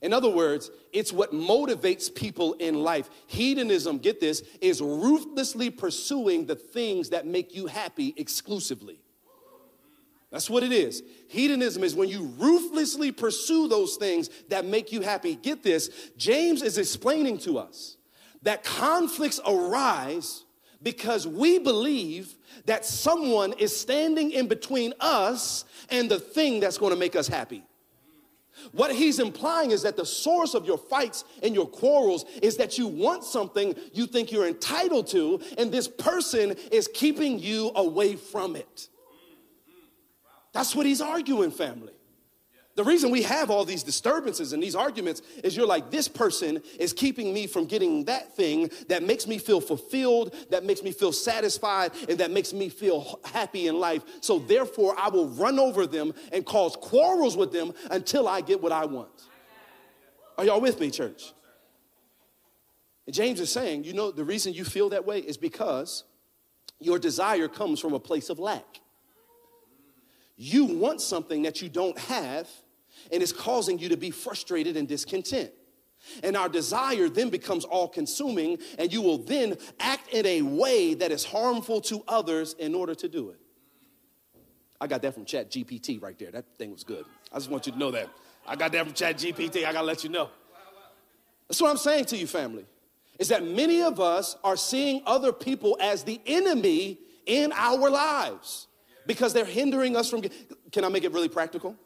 In 0.00 0.12
other 0.12 0.28
words, 0.28 0.70
it's 0.92 1.12
what 1.12 1.32
motivates 1.32 2.14
people 2.14 2.54
in 2.54 2.82
life. 2.82 3.08
Hedonism, 3.26 3.98
get 3.98 4.20
this, 4.20 4.42
is 4.60 4.80
ruthlessly 4.82 5.70
pursuing 5.70 6.46
the 6.46 6.56
things 6.56 7.10
that 7.10 7.26
make 7.26 7.54
you 7.54 7.66
happy 7.66 8.12
exclusively. 8.16 9.00
That's 10.30 10.50
what 10.50 10.62
it 10.62 10.72
is. 10.72 11.02
Hedonism 11.28 11.84
is 11.84 11.94
when 11.94 12.08
you 12.08 12.34
ruthlessly 12.38 13.12
pursue 13.12 13.68
those 13.68 13.96
things 13.96 14.28
that 14.48 14.64
make 14.64 14.92
you 14.92 15.00
happy. 15.00 15.36
Get 15.36 15.62
this, 15.62 16.10
James 16.16 16.62
is 16.62 16.76
explaining 16.76 17.38
to 17.38 17.58
us 17.58 17.96
that 18.44 18.64
conflicts 18.64 19.40
arise 19.46 20.44
because 20.82 21.26
we 21.26 21.58
believe 21.58 22.36
that 22.66 22.84
someone 22.84 23.52
is 23.54 23.74
standing 23.74 24.30
in 24.30 24.46
between 24.46 24.94
us 25.00 25.64
and 25.90 26.10
the 26.10 26.20
thing 26.20 26.60
that's 26.60 26.78
going 26.78 26.92
to 26.92 26.98
make 26.98 27.16
us 27.16 27.26
happy. 27.26 27.64
What 28.72 28.94
he's 28.94 29.18
implying 29.18 29.72
is 29.72 29.82
that 29.82 29.96
the 29.96 30.06
source 30.06 30.54
of 30.54 30.64
your 30.66 30.78
fights 30.78 31.24
and 31.42 31.54
your 31.54 31.66
quarrels 31.66 32.24
is 32.42 32.56
that 32.58 32.78
you 32.78 32.86
want 32.86 33.24
something 33.24 33.74
you 33.92 34.06
think 34.06 34.30
you're 34.30 34.46
entitled 34.46 35.08
to, 35.08 35.40
and 35.58 35.72
this 35.72 35.88
person 35.88 36.54
is 36.70 36.88
keeping 36.94 37.38
you 37.38 37.72
away 37.74 38.14
from 38.16 38.56
it. 38.56 38.88
That's 40.52 40.74
what 40.74 40.86
he's 40.86 41.00
arguing, 41.00 41.50
family. 41.50 41.92
The 42.76 42.82
reason 42.82 43.10
we 43.10 43.22
have 43.22 43.50
all 43.50 43.64
these 43.64 43.84
disturbances 43.84 44.52
and 44.52 44.60
these 44.60 44.74
arguments 44.74 45.22
is 45.44 45.56
you're 45.56 45.66
like, 45.66 45.90
this 45.92 46.08
person 46.08 46.60
is 46.80 46.92
keeping 46.92 47.32
me 47.32 47.46
from 47.46 47.66
getting 47.66 48.04
that 48.06 48.34
thing 48.34 48.68
that 48.88 49.04
makes 49.04 49.28
me 49.28 49.38
feel 49.38 49.60
fulfilled, 49.60 50.34
that 50.50 50.64
makes 50.64 50.82
me 50.82 50.90
feel 50.90 51.12
satisfied, 51.12 51.92
and 52.08 52.18
that 52.18 52.32
makes 52.32 52.52
me 52.52 52.68
feel 52.68 53.20
happy 53.24 53.68
in 53.68 53.78
life. 53.78 54.02
So 54.20 54.40
therefore, 54.40 54.96
I 54.98 55.08
will 55.08 55.28
run 55.28 55.60
over 55.60 55.86
them 55.86 56.14
and 56.32 56.44
cause 56.44 56.76
quarrels 56.76 57.36
with 57.36 57.52
them 57.52 57.72
until 57.92 58.26
I 58.26 58.40
get 58.40 58.60
what 58.60 58.72
I 58.72 58.86
want. 58.86 59.22
Are 60.36 60.44
y'all 60.44 60.60
with 60.60 60.80
me, 60.80 60.90
church? 60.90 61.32
And 63.06 63.14
James 63.14 63.38
is 63.38 63.52
saying, 63.52 63.84
you 63.84 63.92
know, 63.92 64.10
the 64.10 64.24
reason 64.24 64.52
you 64.52 64.64
feel 64.64 64.88
that 64.88 65.06
way 65.06 65.20
is 65.20 65.36
because 65.36 66.02
your 66.80 66.98
desire 66.98 67.46
comes 67.46 67.78
from 67.78 67.94
a 67.94 68.00
place 68.00 68.30
of 68.30 68.40
lack. 68.40 68.80
You 70.36 70.64
want 70.64 71.00
something 71.00 71.42
that 71.42 71.62
you 71.62 71.68
don't 71.68 71.96
have 71.96 72.48
and 73.14 73.22
it's 73.22 73.32
causing 73.32 73.78
you 73.78 73.88
to 73.90 73.96
be 73.96 74.10
frustrated 74.10 74.76
and 74.76 74.88
discontent. 74.88 75.52
And 76.22 76.36
our 76.36 76.48
desire 76.48 77.08
then 77.08 77.30
becomes 77.30 77.64
all 77.64 77.88
consuming, 77.88 78.58
and 78.76 78.92
you 78.92 79.00
will 79.00 79.18
then 79.18 79.56
act 79.78 80.12
in 80.12 80.26
a 80.26 80.42
way 80.42 80.94
that 80.94 81.12
is 81.12 81.24
harmful 81.24 81.80
to 81.82 82.02
others 82.08 82.54
in 82.58 82.74
order 82.74 82.94
to 82.96 83.08
do 83.08 83.30
it. 83.30 83.38
I 84.80 84.88
got 84.88 85.00
that 85.02 85.14
from 85.14 85.24
Chat 85.24 85.50
GPT 85.50 86.02
right 86.02 86.18
there. 86.18 86.32
That 86.32 86.44
thing 86.58 86.72
was 86.72 86.82
good. 86.82 87.06
I 87.32 87.36
just 87.36 87.48
want 87.48 87.66
you 87.66 87.72
to 87.72 87.78
know 87.78 87.92
that. 87.92 88.10
I 88.46 88.56
got 88.56 88.72
that 88.72 88.84
from 88.84 88.92
Chat 88.92 89.16
GPT. 89.16 89.64
I 89.64 89.72
gotta 89.72 89.86
let 89.86 90.02
you 90.02 90.10
know. 90.10 90.28
That's 91.48 91.62
what 91.62 91.70
I'm 91.70 91.78
saying 91.78 92.06
to 92.06 92.16
you, 92.16 92.26
family, 92.26 92.66
is 93.18 93.28
that 93.28 93.44
many 93.44 93.80
of 93.80 94.00
us 94.00 94.36
are 94.42 94.56
seeing 94.56 95.02
other 95.06 95.32
people 95.32 95.78
as 95.80 96.02
the 96.02 96.20
enemy 96.26 96.98
in 97.26 97.52
our 97.52 97.88
lives 97.88 98.66
because 99.06 99.32
they're 99.32 99.44
hindering 99.44 99.96
us 99.96 100.10
from. 100.10 100.22
Can 100.72 100.84
I 100.84 100.88
make 100.88 101.04
it 101.04 101.12
really 101.12 101.28
practical? 101.28 101.76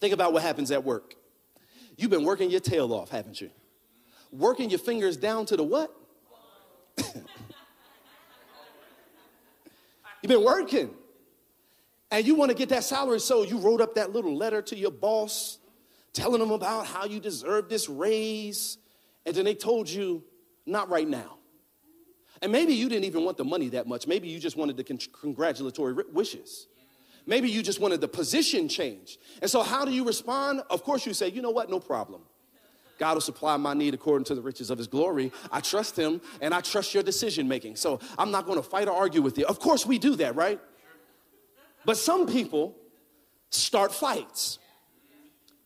Think 0.00 0.12
about 0.14 0.32
what 0.32 0.42
happens 0.42 0.70
at 0.70 0.84
work. 0.84 1.14
You've 1.96 2.10
been 2.10 2.24
working 2.24 2.50
your 2.50 2.60
tail 2.60 2.92
off, 2.92 3.10
haven't 3.10 3.40
you? 3.40 3.50
Working 4.32 4.70
your 4.70 4.80
fingers 4.80 5.16
down 5.16 5.46
to 5.46 5.56
the 5.56 5.62
what? 5.62 5.94
You've 10.22 10.28
been 10.28 10.44
working. 10.44 10.90
And 12.10 12.26
you 12.26 12.34
want 12.34 12.50
to 12.50 12.56
get 12.56 12.68
that 12.70 12.84
salary, 12.84 13.20
so 13.20 13.42
you 13.42 13.58
wrote 13.58 13.80
up 13.80 13.94
that 13.94 14.12
little 14.12 14.36
letter 14.36 14.62
to 14.62 14.76
your 14.76 14.90
boss 14.90 15.58
telling 16.12 16.38
them 16.38 16.52
about 16.52 16.86
how 16.86 17.04
you 17.04 17.20
deserve 17.20 17.68
this 17.68 17.88
raise. 17.88 18.78
And 19.26 19.34
then 19.34 19.44
they 19.44 19.54
told 19.54 19.88
you, 19.88 20.22
not 20.64 20.88
right 20.88 21.06
now. 21.06 21.38
And 22.40 22.52
maybe 22.52 22.72
you 22.72 22.88
didn't 22.88 23.04
even 23.04 23.24
want 23.24 23.36
the 23.36 23.44
money 23.44 23.68
that 23.70 23.86
much. 23.86 24.06
Maybe 24.06 24.28
you 24.28 24.38
just 24.38 24.56
wanted 24.56 24.76
the 24.76 24.84
con- 24.84 24.98
congratulatory 25.12 25.94
wishes. 26.12 26.68
Maybe 27.26 27.48
you 27.48 27.62
just 27.62 27.80
wanted 27.80 28.00
the 28.00 28.08
position 28.08 28.68
change. 28.68 29.18
And 29.40 29.50
so, 29.50 29.62
how 29.62 29.84
do 29.84 29.92
you 29.92 30.04
respond? 30.04 30.62
Of 30.70 30.82
course, 30.82 31.06
you 31.06 31.14
say, 31.14 31.28
you 31.28 31.40
know 31.40 31.50
what, 31.50 31.70
no 31.70 31.80
problem. 31.80 32.22
God 32.98 33.14
will 33.14 33.20
supply 33.20 33.56
my 33.56 33.74
need 33.74 33.94
according 33.94 34.24
to 34.26 34.34
the 34.34 34.42
riches 34.42 34.70
of 34.70 34.78
his 34.78 34.86
glory. 34.86 35.32
I 35.50 35.60
trust 35.60 35.96
him 35.98 36.20
and 36.40 36.54
I 36.54 36.60
trust 36.60 36.94
your 36.94 37.02
decision 37.02 37.48
making. 37.48 37.76
So, 37.76 37.98
I'm 38.18 38.30
not 38.30 38.46
going 38.46 38.58
to 38.58 38.62
fight 38.62 38.88
or 38.88 38.94
argue 38.94 39.22
with 39.22 39.38
you. 39.38 39.46
Of 39.46 39.58
course, 39.58 39.86
we 39.86 39.98
do 39.98 40.16
that, 40.16 40.36
right? 40.36 40.60
But 41.86 41.96
some 41.96 42.26
people 42.26 42.76
start 43.50 43.92
fights. 43.92 44.58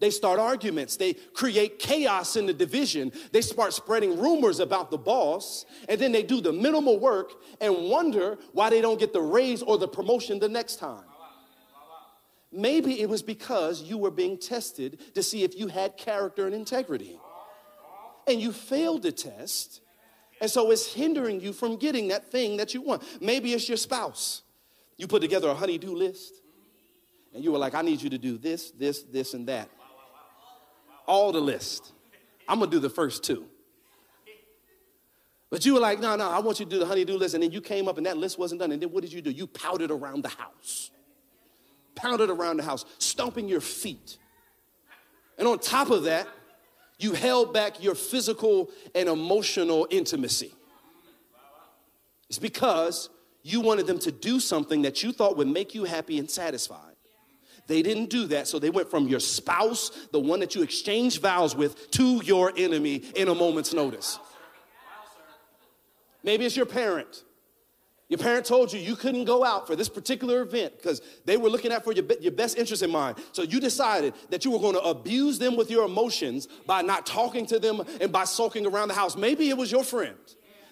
They 0.00 0.10
start 0.10 0.38
arguments. 0.38 0.96
They 0.96 1.14
create 1.14 1.80
chaos 1.80 2.36
in 2.36 2.46
the 2.46 2.52
division. 2.52 3.10
They 3.32 3.40
start 3.40 3.72
spreading 3.72 4.18
rumors 4.20 4.60
about 4.60 4.92
the 4.92 4.98
boss. 4.98 5.66
And 5.88 6.00
then 6.00 6.12
they 6.12 6.22
do 6.22 6.40
the 6.40 6.52
minimal 6.52 7.00
work 7.00 7.32
and 7.60 7.74
wonder 7.88 8.38
why 8.52 8.70
they 8.70 8.80
don't 8.80 9.00
get 9.00 9.12
the 9.12 9.20
raise 9.20 9.60
or 9.60 9.76
the 9.76 9.88
promotion 9.88 10.38
the 10.38 10.48
next 10.48 10.76
time. 10.76 11.02
Maybe 12.50 13.00
it 13.00 13.08
was 13.08 13.22
because 13.22 13.82
you 13.82 13.98
were 13.98 14.10
being 14.10 14.38
tested 14.38 15.14
to 15.14 15.22
see 15.22 15.44
if 15.44 15.56
you 15.58 15.68
had 15.68 15.96
character 15.96 16.46
and 16.46 16.54
integrity. 16.54 17.20
And 18.26 18.40
you 18.40 18.52
failed 18.52 19.02
the 19.02 19.12
test. 19.12 19.80
And 20.40 20.50
so 20.50 20.70
it's 20.70 20.92
hindering 20.92 21.40
you 21.40 21.52
from 21.52 21.76
getting 21.76 22.08
that 22.08 22.30
thing 22.30 22.56
that 22.58 22.74
you 22.74 22.82
want. 22.82 23.02
Maybe 23.20 23.52
it's 23.52 23.68
your 23.68 23.76
spouse. 23.76 24.42
You 24.96 25.06
put 25.06 25.20
together 25.20 25.48
a 25.48 25.54
honey-do 25.54 25.94
list. 25.94 26.42
And 27.34 27.44
you 27.44 27.52
were 27.52 27.58
like, 27.58 27.74
I 27.74 27.82
need 27.82 28.00
you 28.00 28.10
to 28.10 28.18
do 28.18 28.38
this, 28.38 28.70
this, 28.70 29.02
this, 29.02 29.34
and 29.34 29.46
that 29.48 29.68
all 31.08 31.32
the 31.32 31.40
list. 31.40 31.92
I'm 32.46 32.60
gonna 32.60 32.70
do 32.70 32.78
the 32.78 32.90
first 32.90 33.24
two. 33.24 33.46
But 35.50 35.64
you 35.64 35.74
were 35.74 35.80
like, 35.80 35.98
no, 35.98 36.14
no, 36.14 36.28
I 36.28 36.40
want 36.40 36.60
you 36.60 36.66
to 36.66 36.70
do 36.70 36.78
the 36.78 36.84
honey-do 36.86 37.16
list. 37.16 37.32
And 37.32 37.42
then 37.42 37.50
you 37.50 37.62
came 37.62 37.88
up 37.88 37.96
and 37.96 38.04
that 38.04 38.18
list 38.18 38.38
wasn't 38.38 38.60
done. 38.60 38.70
And 38.70 38.82
then 38.82 38.92
what 38.92 39.02
did 39.02 39.12
you 39.12 39.22
do? 39.22 39.30
You 39.30 39.46
pouted 39.46 39.90
around 39.90 40.22
the 40.22 40.28
house. 40.28 40.90
Pounded 41.98 42.30
around 42.30 42.58
the 42.58 42.62
house, 42.62 42.84
stomping 42.98 43.48
your 43.48 43.60
feet. 43.60 44.18
And 45.36 45.48
on 45.48 45.58
top 45.58 45.90
of 45.90 46.04
that, 46.04 46.28
you 46.98 47.12
held 47.12 47.52
back 47.52 47.82
your 47.82 47.96
physical 47.96 48.70
and 48.94 49.08
emotional 49.08 49.86
intimacy. 49.90 50.52
It's 52.28 52.38
because 52.38 53.10
you 53.42 53.60
wanted 53.60 53.88
them 53.88 53.98
to 54.00 54.12
do 54.12 54.38
something 54.38 54.82
that 54.82 55.02
you 55.02 55.10
thought 55.10 55.36
would 55.36 55.48
make 55.48 55.74
you 55.74 55.84
happy 55.84 56.18
and 56.18 56.30
satisfied. 56.30 56.94
They 57.66 57.82
didn't 57.82 58.10
do 58.10 58.26
that, 58.28 58.46
so 58.46 58.58
they 58.58 58.70
went 58.70 58.90
from 58.90 59.08
your 59.08 59.20
spouse, 59.20 59.90
the 60.12 60.20
one 60.20 60.40
that 60.40 60.54
you 60.54 60.62
exchanged 60.62 61.20
vows 61.20 61.56
with, 61.56 61.90
to 61.92 62.22
your 62.24 62.52
enemy 62.56 63.02
in 63.16 63.28
a 63.28 63.34
moment's 63.34 63.74
notice. 63.74 64.18
Maybe 66.22 66.46
it's 66.46 66.56
your 66.56 66.66
parent. 66.66 67.24
Your 68.08 68.18
parent 68.18 68.46
told 68.46 68.72
you 68.72 68.80
you 68.80 68.96
couldn't 68.96 69.24
go 69.24 69.44
out 69.44 69.66
for 69.66 69.76
this 69.76 69.88
particular 69.88 70.40
event 70.40 70.74
because 70.76 71.02
they 71.26 71.36
were 71.36 71.50
looking 71.50 71.72
out 71.72 71.84
for 71.84 71.92
your, 71.92 72.04
your 72.20 72.32
best 72.32 72.56
interest 72.56 72.82
in 72.82 72.90
mind. 72.90 73.18
So 73.32 73.42
you 73.42 73.60
decided 73.60 74.14
that 74.30 74.46
you 74.46 74.50
were 74.50 74.58
going 74.58 74.74
to 74.74 74.80
abuse 74.80 75.38
them 75.38 75.56
with 75.56 75.70
your 75.70 75.84
emotions 75.84 76.48
by 76.66 76.80
not 76.80 77.04
talking 77.04 77.44
to 77.46 77.58
them 77.58 77.82
and 78.00 78.10
by 78.10 78.24
sulking 78.24 78.66
around 78.66 78.88
the 78.88 78.94
house. 78.94 79.16
Maybe 79.16 79.50
it 79.50 79.56
was 79.56 79.70
your 79.70 79.84
friend 79.84 80.16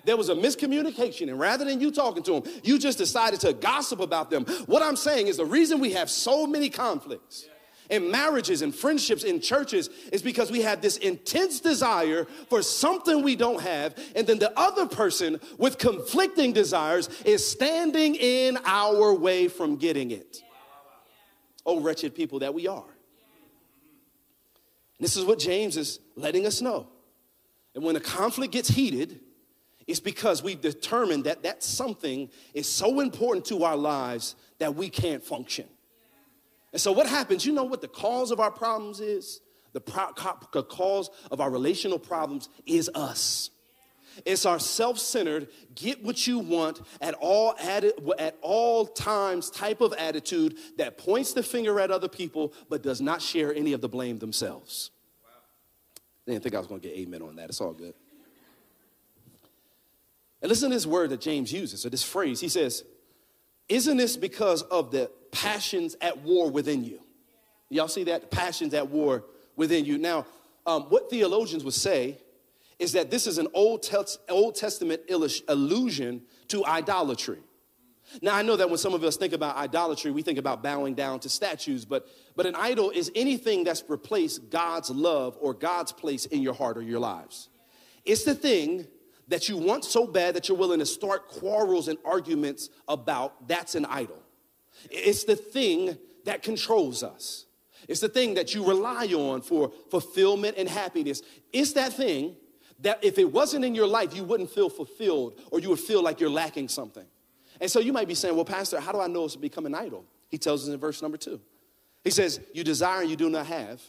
there 0.07 0.17
was 0.17 0.29
a 0.29 0.35
miscommunication, 0.35 1.29
and 1.29 1.39
rather 1.39 1.65
than 1.65 1.81
you 1.81 1.91
talking 1.91 2.23
to 2.23 2.41
them, 2.41 2.53
you 2.63 2.79
just 2.79 2.97
decided 2.97 3.41
to 3.41 3.53
gossip 3.53 4.01
about 4.01 4.31
them. 4.31 4.45
What 4.67 4.81
I'm 4.81 4.95
saying 4.95 5.27
is 5.27 5.37
the 5.37 5.45
reason 5.45 5.81
we 5.81 5.93
have 5.93 6.09
so 6.09 6.47
many 6.47 6.71
conflicts 6.71 7.49
in 7.91 8.11
marriages 8.11 8.63
and 8.63 8.75
friendships 8.75 9.25
in 9.25 9.41
churches 9.41 9.91
is 10.13 10.23
because 10.23 10.51
we 10.51 10.63
have 10.63 10.81
this 10.81 10.97
intense 10.99 11.61
desire 11.61 12.27
for 12.49 12.63
something 12.63 13.23
we 13.23 13.37
don't 13.37 13.61
have, 13.61 13.95
and 14.15 14.27
then 14.27 14.39
the 14.39 14.59
other 14.59 14.87
person 14.87 15.41
with 15.59 15.79
conflicting 15.79 16.53
desires 16.53 17.09
is 17.25 17.47
standing 17.47 18.15
in 18.15 18.59
our 18.65 19.15
way 19.15 19.49
from 19.49 19.77
getting 19.77 20.11
it. 20.11 20.43
Oh, 21.65 21.81
wretched 21.81 22.15
people 22.15 22.41
that 22.41 22.55
we 22.55 22.67
are. 22.67 22.85
This 24.99 25.17
is 25.17 25.25
what 25.25 25.39
James 25.39 25.77
is 25.77 26.01
letting 26.15 26.47
us 26.47 26.63
know. 26.63 26.89
And 27.75 27.85
when 27.85 27.97
a 27.97 28.01
conflict 28.01 28.53
gets 28.53 28.69
heated, 28.69 29.21
it's 29.87 30.01
because 30.01 30.43
we've 30.43 30.61
determined 30.61 31.25
that 31.25 31.43
that 31.43 31.63
something 31.63 32.31
is 32.55 32.69
so 32.69 33.01
important 33.01 33.45
to 33.47 33.65
our 33.65 33.77
lives 33.77 34.35
that 34.59 34.75
we 34.75 34.89
can't 34.89 35.23
function. 35.23 35.67
And 36.77 36.81
so, 36.83 36.93
what 36.93 37.07
happens? 37.07 37.47
You 37.47 37.55
know 37.55 37.65
what 37.65 37.81
the 37.81 37.89
cause 37.89 38.31
of 38.31 38.39
our 38.39 38.51
problems 38.51 39.01
is? 39.01 39.41
The, 39.73 39.81
pro- 39.81 40.13
cause 40.13 41.09
of 41.31 41.41
our 41.41 41.51
relational 41.51 41.99
problems 41.99 42.51
is 42.67 42.91
us. 42.95 43.49
It's 44.27 44.45
our 44.45 44.59
self-centered, 44.59 45.49
get 45.75 46.05
what 46.05 46.27
you 46.27 46.39
want 46.39 46.83
at 47.01 47.15
all 47.15 47.55
atti- 47.55 47.95
at 48.19 48.37
all 48.43 48.85
times 48.85 49.49
type 49.49 49.81
of 49.81 49.95
attitude 49.95 50.59
that 50.77 50.99
points 50.99 51.33
the 51.33 51.43
finger 51.43 51.81
at 51.81 51.91
other 51.91 52.09
people 52.09 52.53
but 52.69 52.83
does 52.83 53.01
not 53.01 53.23
share 53.23 53.55
any 53.55 53.73
of 53.73 53.81
the 53.81 53.89
blame 53.89 54.19
themselves. 54.19 54.91
Wow. 55.25 55.31
Didn't 56.27 56.43
think 56.43 56.55
I 56.55 56.59
was 56.59 56.67
going 56.67 56.83
to 56.83 56.89
get 56.89 56.99
amen 56.99 57.23
on 57.23 57.37
that. 57.37 57.49
It's 57.49 57.63
all 57.63 57.73
good. 57.73 57.95
And 60.43 60.51
listen 60.51 60.69
to 60.69 60.77
this 60.77 60.85
word 60.85 61.09
that 61.09 61.23
James 61.23 61.51
uses, 61.51 61.87
or 61.87 61.89
this 61.89 62.03
phrase. 62.03 62.39
He 62.39 62.51
says, 62.51 62.85
Isn't 63.67 63.97
this 63.97 64.19
because 64.19 64.61
of 64.61 64.91
the 64.91 65.11
passions 65.37 65.97
at 66.01 66.19
war 66.23 66.51
within 66.51 66.83
you? 66.83 67.01
Y'all 67.69 67.89
see 67.89 68.05
that? 68.05 68.31
Passions 68.31 68.73
at 68.73 68.89
war 68.89 69.25
within 69.55 69.85
you. 69.85 69.99
Now, 69.99 70.25
um, 70.65 70.85
what 70.85 71.11
theologians 71.11 71.63
would 71.63 71.75
say 71.75 72.19
is 72.79 72.93
that 72.93 73.11
this 73.11 73.27
is 73.27 73.39
an 73.39 73.49
Old, 73.53 73.89
Old 74.29 74.55
Testament 74.55 75.03
allusion 75.49 76.23
to 76.49 76.65
idolatry. 76.65 77.39
Now, 78.23 78.35
I 78.35 78.43
know 78.43 78.57
that 78.57 78.69
when 78.69 78.79
some 78.79 78.95
of 78.95 79.05
us 79.05 79.17
think 79.17 79.33
about 79.33 79.57
idolatry, 79.57 80.11
we 80.11 80.23
think 80.23 80.39
about 80.39 80.63
bowing 80.63 80.95
down 80.95 81.21
to 81.21 81.29
statues, 81.29 81.85
but, 81.85 82.09
but 82.35 82.47
an 82.47 82.55
idol 82.55 82.91
is 82.91 83.11
anything 83.15 83.65
that's 83.65 83.83
replaced 83.89 84.49
God's 84.49 84.91
love 84.91 85.37
or 85.41 85.53
God's 85.53 85.93
place 85.93 86.25
in 86.27 86.41
your 86.41 86.55
heart 86.55 86.79
or 86.79 86.83
your 86.83 87.01
lives. 87.01 87.49
It's 88.05 88.25
the 88.25 88.35
thing 88.35 88.87
that 89.29 89.49
you 89.49 89.57
want 89.57 89.85
so 89.85 90.07
bad 90.07 90.35
that 90.37 90.49
you're 90.49 90.57
willing 90.57 90.79
to 90.79 90.87
start 90.87 91.29
quarrels 91.29 91.89
and 91.89 91.99
arguments 92.05 92.71
about, 92.87 93.49
that's 93.49 93.75
an 93.75 93.85
idol. 93.87 94.23
It's 94.91 95.25
the 95.25 95.37
thing 95.37 95.99
that 96.25 96.43
controls 96.43 97.03
us. 97.03 97.47
It's 97.89 98.01
the 98.01 98.09
thing 98.09 98.35
that 98.35 98.55
you 98.55 98.67
rely 98.67 99.07
on 99.07 99.43
for 99.43 99.73
fulfillment 99.91 100.57
and 100.59 100.69
happiness. 100.69 101.23
It's 101.53 101.73
that 101.75 101.93
thing 101.93 102.37
that 102.81 103.03
if 103.05 103.19
it 103.19 103.33
wasn't 103.33 103.65
in 103.65 103.75
your 103.75 103.87
life, 103.87 104.15
you 104.15 104.25
wouldn't 104.25 104.51
feel 104.51 104.69
fulfilled 104.69 105.41
or 105.51 105.61
you 105.61 105.69
would 105.71 105.79
feel 105.79 106.03
like 106.03 106.21
you're 106.21 106.31
lacking 106.31 106.69
something. 106.69 107.07
And 107.61 107.71
so 107.71 107.81
you 107.81 107.93
might 107.93 108.09
be 108.09 108.15
saying, 108.15 108.35
well, 108.35 108.45
Pastor, 108.45 108.81
how 108.81 108.93
do 108.93 109.01
I 109.01 109.07
know 109.07 109.25
it's 109.25 109.37
become 109.37 109.67
an 109.67 109.75
idol? 109.75 110.05
He 110.29 110.39
tells 110.39 110.65
us 110.65 110.75
in 110.75 110.79
verse 110.79 111.01
number 111.01 111.17
two. 111.17 111.41
He 112.05 112.11
says, 112.11 112.41
You 112.53 112.65
desire 112.65 113.01
and 113.01 113.11
you 113.11 113.17
do 113.17 113.31
not 113.31 113.47
have. 113.47 113.81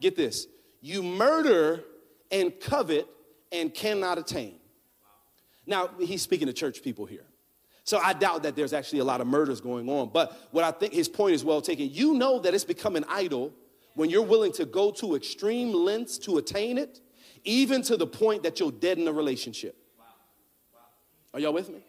Get 0.00 0.16
this. 0.16 0.46
You 0.80 1.02
murder 1.02 1.84
and 2.30 2.52
covet 2.60 3.06
and 3.50 3.72
cannot 3.72 4.18
attain. 4.18 4.56
Now, 5.66 5.90
he's 5.98 6.22
speaking 6.22 6.48
to 6.48 6.52
church 6.52 6.82
people 6.82 7.06
here. 7.06 7.24
So 7.84 7.98
I 7.98 8.12
doubt 8.12 8.44
that 8.44 8.54
there's 8.54 8.72
actually 8.72 9.00
a 9.00 9.04
lot 9.04 9.20
of 9.20 9.26
murders 9.26 9.60
going 9.60 9.88
on. 9.88 10.10
But 10.12 10.48
what 10.52 10.64
I 10.64 10.70
think 10.70 10.92
his 10.92 11.08
point 11.08 11.34
is 11.34 11.44
well 11.44 11.60
taken. 11.60 11.90
You 11.90 12.14
know 12.14 12.38
that 12.38 12.54
it's 12.54 12.64
become 12.64 12.96
an 12.96 13.04
idol 13.08 13.52
when 13.94 14.08
you're 14.08 14.22
willing 14.22 14.52
to 14.52 14.64
go 14.64 14.90
to 14.92 15.16
extreme 15.16 15.72
lengths 15.72 16.18
to 16.18 16.38
attain 16.38 16.78
it, 16.78 17.00
even 17.44 17.82
to 17.82 17.96
the 17.96 18.06
point 18.06 18.44
that 18.44 18.60
you're 18.60 18.72
dead 18.72 18.98
in 18.98 19.08
a 19.08 19.12
relationship. 19.12 19.76
Are 21.34 21.40
y'all 21.40 21.52
with 21.52 21.70
me? 21.70 21.84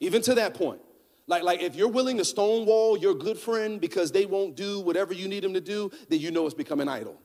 Even 0.00 0.20
to 0.22 0.34
that 0.34 0.54
point. 0.54 0.80
Like, 1.26 1.44
like 1.44 1.62
if 1.62 1.76
you're 1.76 1.88
willing 1.88 2.18
to 2.18 2.24
stonewall 2.24 2.96
your 2.98 3.14
good 3.14 3.38
friend 3.38 3.80
because 3.80 4.12
they 4.12 4.26
won't 4.26 4.56
do 4.56 4.80
whatever 4.80 5.14
you 5.14 5.28
need 5.28 5.44
them 5.44 5.54
to 5.54 5.60
do, 5.60 5.90
then 6.08 6.20
you 6.20 6.30
know 6.30 6.44
it's 6.44 6.54
become 6.54 6.80
an 6.80 6.88
idol. 6.88 7.16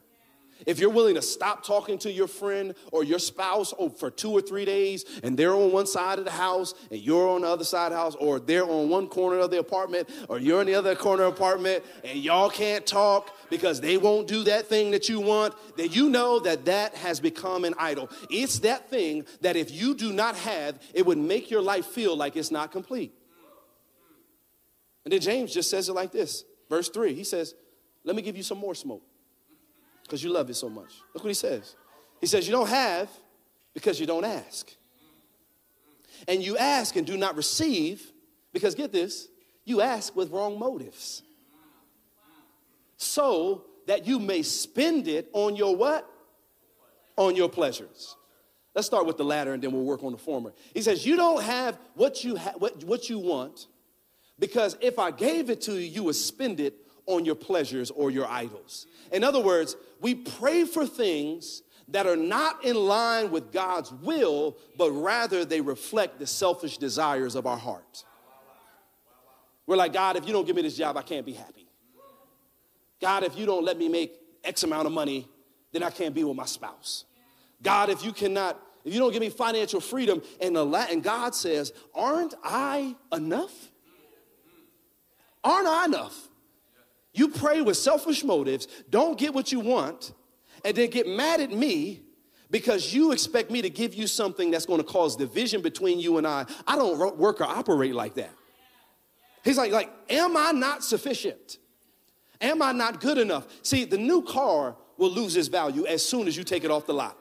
If 0.66 0.80
you're 0.80 0.90
willing 0.90 1.14
to 1.14 1.22
stop 1.22 1.64
talking 1.64 1.98
to 1.98 2.10
your 2.10 2.26
friend 2.26 2.74
or 2.92 3.04
your 3.04 3.18
spouse 3.18 3.72
for 3.96 4.10
two 4.10 4.30
or 4.30 4.40
three 4.40 4.64
days 4.64 5.04
and 5.22 5.38
they're 5.38 5.54
on 5.54 5.72
one 5.72 5.86
side 5.86 6.18
of 6.18 6.24
the 6.24 6.30
house 6.30 6.74
and 6.90 7.00
you're 7.00 7.28
on 7.28 7.42
the 7.42 7.48
other 7.48 7.64
side 7.64 7.86
of 7.86 7.92
the 7.92 7.98
house, 7.98 8.16
or 8.16 8.40
they're 8.40 8.64
on 8.64 8.88
one 8.88 9.06
corner 9.06 9.38
of 9.38 9.50
the 9.50 9.58
apartment 9.58 10.08
or 10.28 10.38
you're 10.38 10.60
in 10.60 10.66
the 10.66 10.74
other 10.74 10.94
corner 10.94 11.24
of 11.24 11.34
the 11.34 11.40
apartment 11.40 11.84
and 12.04 12.18
y'all 12.18 12.50
can't 12.50 12.86
talk 12.86 13.36
because 13.50 13.80
they 13.80 13.96
won't 13.96 14.26
do 14.26 14.42
that 14.44 14.66
thing 14.66 14.90
that 14.90 15.08
you 15.08 15.20
want, 15.20 15.54
then 15.76 15.90
you 15.92 16.10
know 16.10 16.40
that 16.40 16.64
that 16.64 16.94
has 16.94 17.20
become 17.20 17.64
an 17.64 17.74
idol. 17.78 18.10
It's 18.30 18.58
that 18.60 18.90
thing 18.90 19.26
that 19.40 19.56
if 19.56 19.70
you 19.70 19.94
do 19.94 20.12
not 20.12 20.36
have, 20.36 20.80
it 20.92 21.06
would 21.06 21.18
make 21.18 21.50
your 21.50 21.62
life 21.62 21.86
feel 21.86 22.16
like 22.16 22.36
it's 22.36 22.50
not 22.50 22.72
complete. 22.72 23.12
And 25.04 25.12
then 25.12 25.20
James 25.20 25.54
just 25.54 25.70
says 25.70 25.88
it 25.88 25.94
like 25.94 26.12
this, 26.12 26.44
verse 26.68 26.88
3. 26.88 27.14
He 27.14 27.24
says, 27.24 27.54
Let 28.04 28.16
me 28.16 28.22
give 28.22 28.36
you 28.36 28.42
some 28.42 28.58
more 28.58 28.74
smoke 28.74 29.07
because 30.08 30.24
you 30.24 30.30
love 30.30 30.48
it 30.48 30.54
so 30.54 30.70
much. 30.70 31.02
Look 31.14 31.22
what 31.22 31.28
he 31.28 31.34
says. 31.34 31.76
He 32.20 32.26
says, 32.26 32.48
You 32.48 32.52
don't 32.52 32.68
have 32.68 33.10
because 33.74 34.00
you 34.00 34.06
don't 34.06 34.24
ask. 34.24 34.74
And 36.26 36.42
you 36.42 36.56
ask 36.56 36.96
and 36.96 37.06
do 37.06 37.16
not 37.16 37.36
receive 37.36 38.10
because, 38.52 38.74
get 38.74 38.90
this, 38.90 39.28
you 39.64 39.82
ask 39.82 40.16
with 40.16 40.30
wrong 40.30 40.58
motives. 40.58 41.22
So 42.96 43.66
that 43.86 44.06
you 44.06 44.18
may 44.18 44.42
spend 44.42 45.06
it 45.06 45.28
on 45.32 45.54
your 45.54 45.76
what? 45.76 46.10
On 47.16 47.36
your 47.36 47.48
pleasures. 47.48 48.16
Let's 48.74 48.86
start 48.86 49.06
with 49.06 49.16
the 49.16 49.24
latter 49.24 49.52
and 49.52 49.62
then 49.62 49.72
we'll 49.72 49.84
work 49.84 50.02
on 50.02 50.12
the 50.12 50.18
former. 50.18 50.52
He 50.72 50.80
says, 50.82 51.06
You 51.06 51.16
don't 51.16 51.42
have 51.42 51.78
what 51.94 52.24
you, 52.24 52.36
ha- 52.36 52.54
what, 52.56 52.82
what 52.84 53.10
you 53.10 53.18
want 53.18 53.66
because 54.38 54.76
if 54.80 54.98
I 54.98 55.10
gave 55.10 55.50
it 55.50 55.60
to 55.62 55.74
you, 55.74 55.80
you 55.80 56.04
would 56.04 56.14
spend 56.14 56.60
it 56.60 56.74
on 57.08 57.24
your 57.24 57.34
pleasures 57.34 57.90
or 57.90 58.10
your 58.10 58.26
idols. 58.26 58.86
In 59.10 59.24
other 59.24 59.40
words, 59.40 59.76
we 60.00 60.14
pray 60.14 60.64
for 60.64 60.86
things 60.86 61.62
that 61.88 62.06
are 62.06 62.16
not 62.16 62.64
in 62.64 62.76
line 62.76 63.30
with 63.30 63.50
God's 63.50 63.90
will, 63.90 64.58
but 64.76 64.90
rather 64.92 65.44
they 65.44 65.60
reflect 65.60 66.18
the 66.18 66.26
selfish 66.26 66.76
desires 66.78 67.34
of 67.34 67.46
our 67.46 67.56
heart. 67.56 68.04
We're 69.66 69.76
like, 69.76 69.92
God, 69.92 70.16
if 70.16 70.26
you 70.26 70.32
don't 70.32 70.46
give 70.46 70.56
me 70.56 70.62
this 70.62 70.76
job, 70.76 70.96
I 70.96 71.02
can't 71.02 71.26
be 71.26 71.32
happy. 71.32 71.66
God, 73.00 73.22
if 73.22 73.38
you 73.38 73.46
don't 73.46 73.64
let 73.64 73.78
me 73.78 73.88
make 73.88 74.14
X 74.44 74.62
amount 74.62 74.86
of 74.86 74.92
money, 74.92 75.28
then 75.72 75.82
I 75.82 75.90
can't 75.90 76.14
be 76.14 76.24
with 76.24 76.36
my 76.36 76.46
spouse. 76.46 77.04
God, 77.62 77.90
if 77.90 78.04
you 78.04 78.12
cannot, 78.12 78.60
if 78.84 78.92
you 78.92 79.00
don't 79.00 79.12
give 79.12 79.20
me 79.20 79.30
financial 79.30 79.80
freedom, 79.80 80.22
and 80.40 80.54
the 80.54 80.64
Latin 80.64 81.00
God 81.00 81.34
says, 81.34 81.72
aren't 81.94 82.34
I 82.44 82.96
enough? 83.12 83.70
Aren't 85.44 85.68
I 85.68 85.84
enough? 85.86 86.27
You 87.18 87.28
pray 87.28 87.62
with 87.62 87.76
selfish 87.76 88.22
motives, 88.22 88.68
don't 88.88 89.18
get 89.18 89.34
what 89.34 89.50
you 89.50 89.58
want, 89.58 90.12
and 90.64 90.76
then 90.76 90.88
get 90.88 91.08
mad 91.08 91.40
at 91.40 91.50
me 91.50 92.02
because 92.48 92.94
you 92.94 93.10
expect 93.10 93.50
me 93.50 93.60
to 93.60 93.68
give 93.68 93.92
you 93.92 94.06
something 94.06 94.52
that's 94.52 94.66
going 94.66 94.78
to 94.78 94.86
cause 94.86 95.16
division 95.16 95.60
between 95.60 95.98
you 95.98 96.18
and 96.18 96.26
I. 96.28 96.46
I 96.64 96.76
don't 96.76 97.18
work 97.18 97.40
or 97.40 97.44
operate 97.44 97.96
like 97.96 98.14
that. 98.14 98.30
He's 99.44 99.58
like, 99.58 99.72
like, 99.72 99.90
am 100.08 100.36
I 100.36 100.52
not 100.52 100.84
sufficient? 100.84 101.58
Am 102.40 102.62
I 102.62 102.70
not 102.70 103.00
good 103.00 103.18
enough? 103.18 103.48
See, 103.62 103.84
the 103.84 103.98
new 103.98 104.22
car 104.22 104.76
will 104.96 105.10
lose 105.10 105.36
its 105.36 105.48
value 105.48 105.86
as 105.86 106.06
soon 106.06 106.28
as 106.28 106.36
you 106.36 106.44
take 106.44 106.62
it 106.62 106.70
off 106.70 106.86
the 106.86 106.94
lot. 106.94 107.18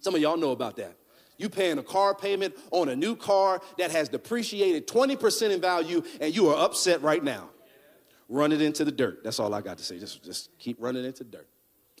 Some 0.00 0.14
of 0.14 0.20
y'all 0.20 0.36
know 0.36 0.50
about 0.50 0.76
that. 0.76 0.98
You 1.38 1.48
paying 1.48 1.78
a 1.78 1.82
car 1.82 2.14
payment 2.14 2.54
on 2.72 2.90
a 2.90 2.96
new 2.96 3.16
car 3.16 3.62
that 3.78 3.90
has 3.90 4.10
depreciated 4.10 4.86
20% 4.86 5.50
in 5.50 5.62
value 5.62 6.02
and 6.20 6.36
you 6.36 6.48
are 6.48 6.62
upset 6.62 7.00
right 7.00 7.24
now. 7.24 7.48
Run 8.30 8.52
it 8.52 8.62
into 8.62 8.84
the 8.84 8.92
dirt. 8.92 9.24
That's 9.24 9.40
all 9.40 9.52
I 9.52 9.60
got 9.60 9.76
to 9.78 9.84
say. 9.84 9.98
Just, 9.98 10.22
just 10.22 10.56
keep 10.60 10.76
running 10.80 11.04
into 11.04 11.24
dirt. 11.24 11.48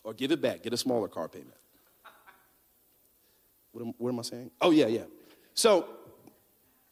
Or 0.04 0.14
give 0.14 0.30
it 0.30 0.40
back. 0.40 0.62
Get 0.62 0.72
a 0.72 0.76
smaller 0.76 1.08
car 1.08 1.28
payment. 1.28 1.56
What 3.72 3.84
am, 3.84 3.94
what 3.98 4.10
am 4.10 4.20
I 4.20 4.22
saying? 4.22 4.50
Oh, 4.60 4.70
yeah, 4.70 4.86
yeah. 4.86 5.02
So 5.54 5.86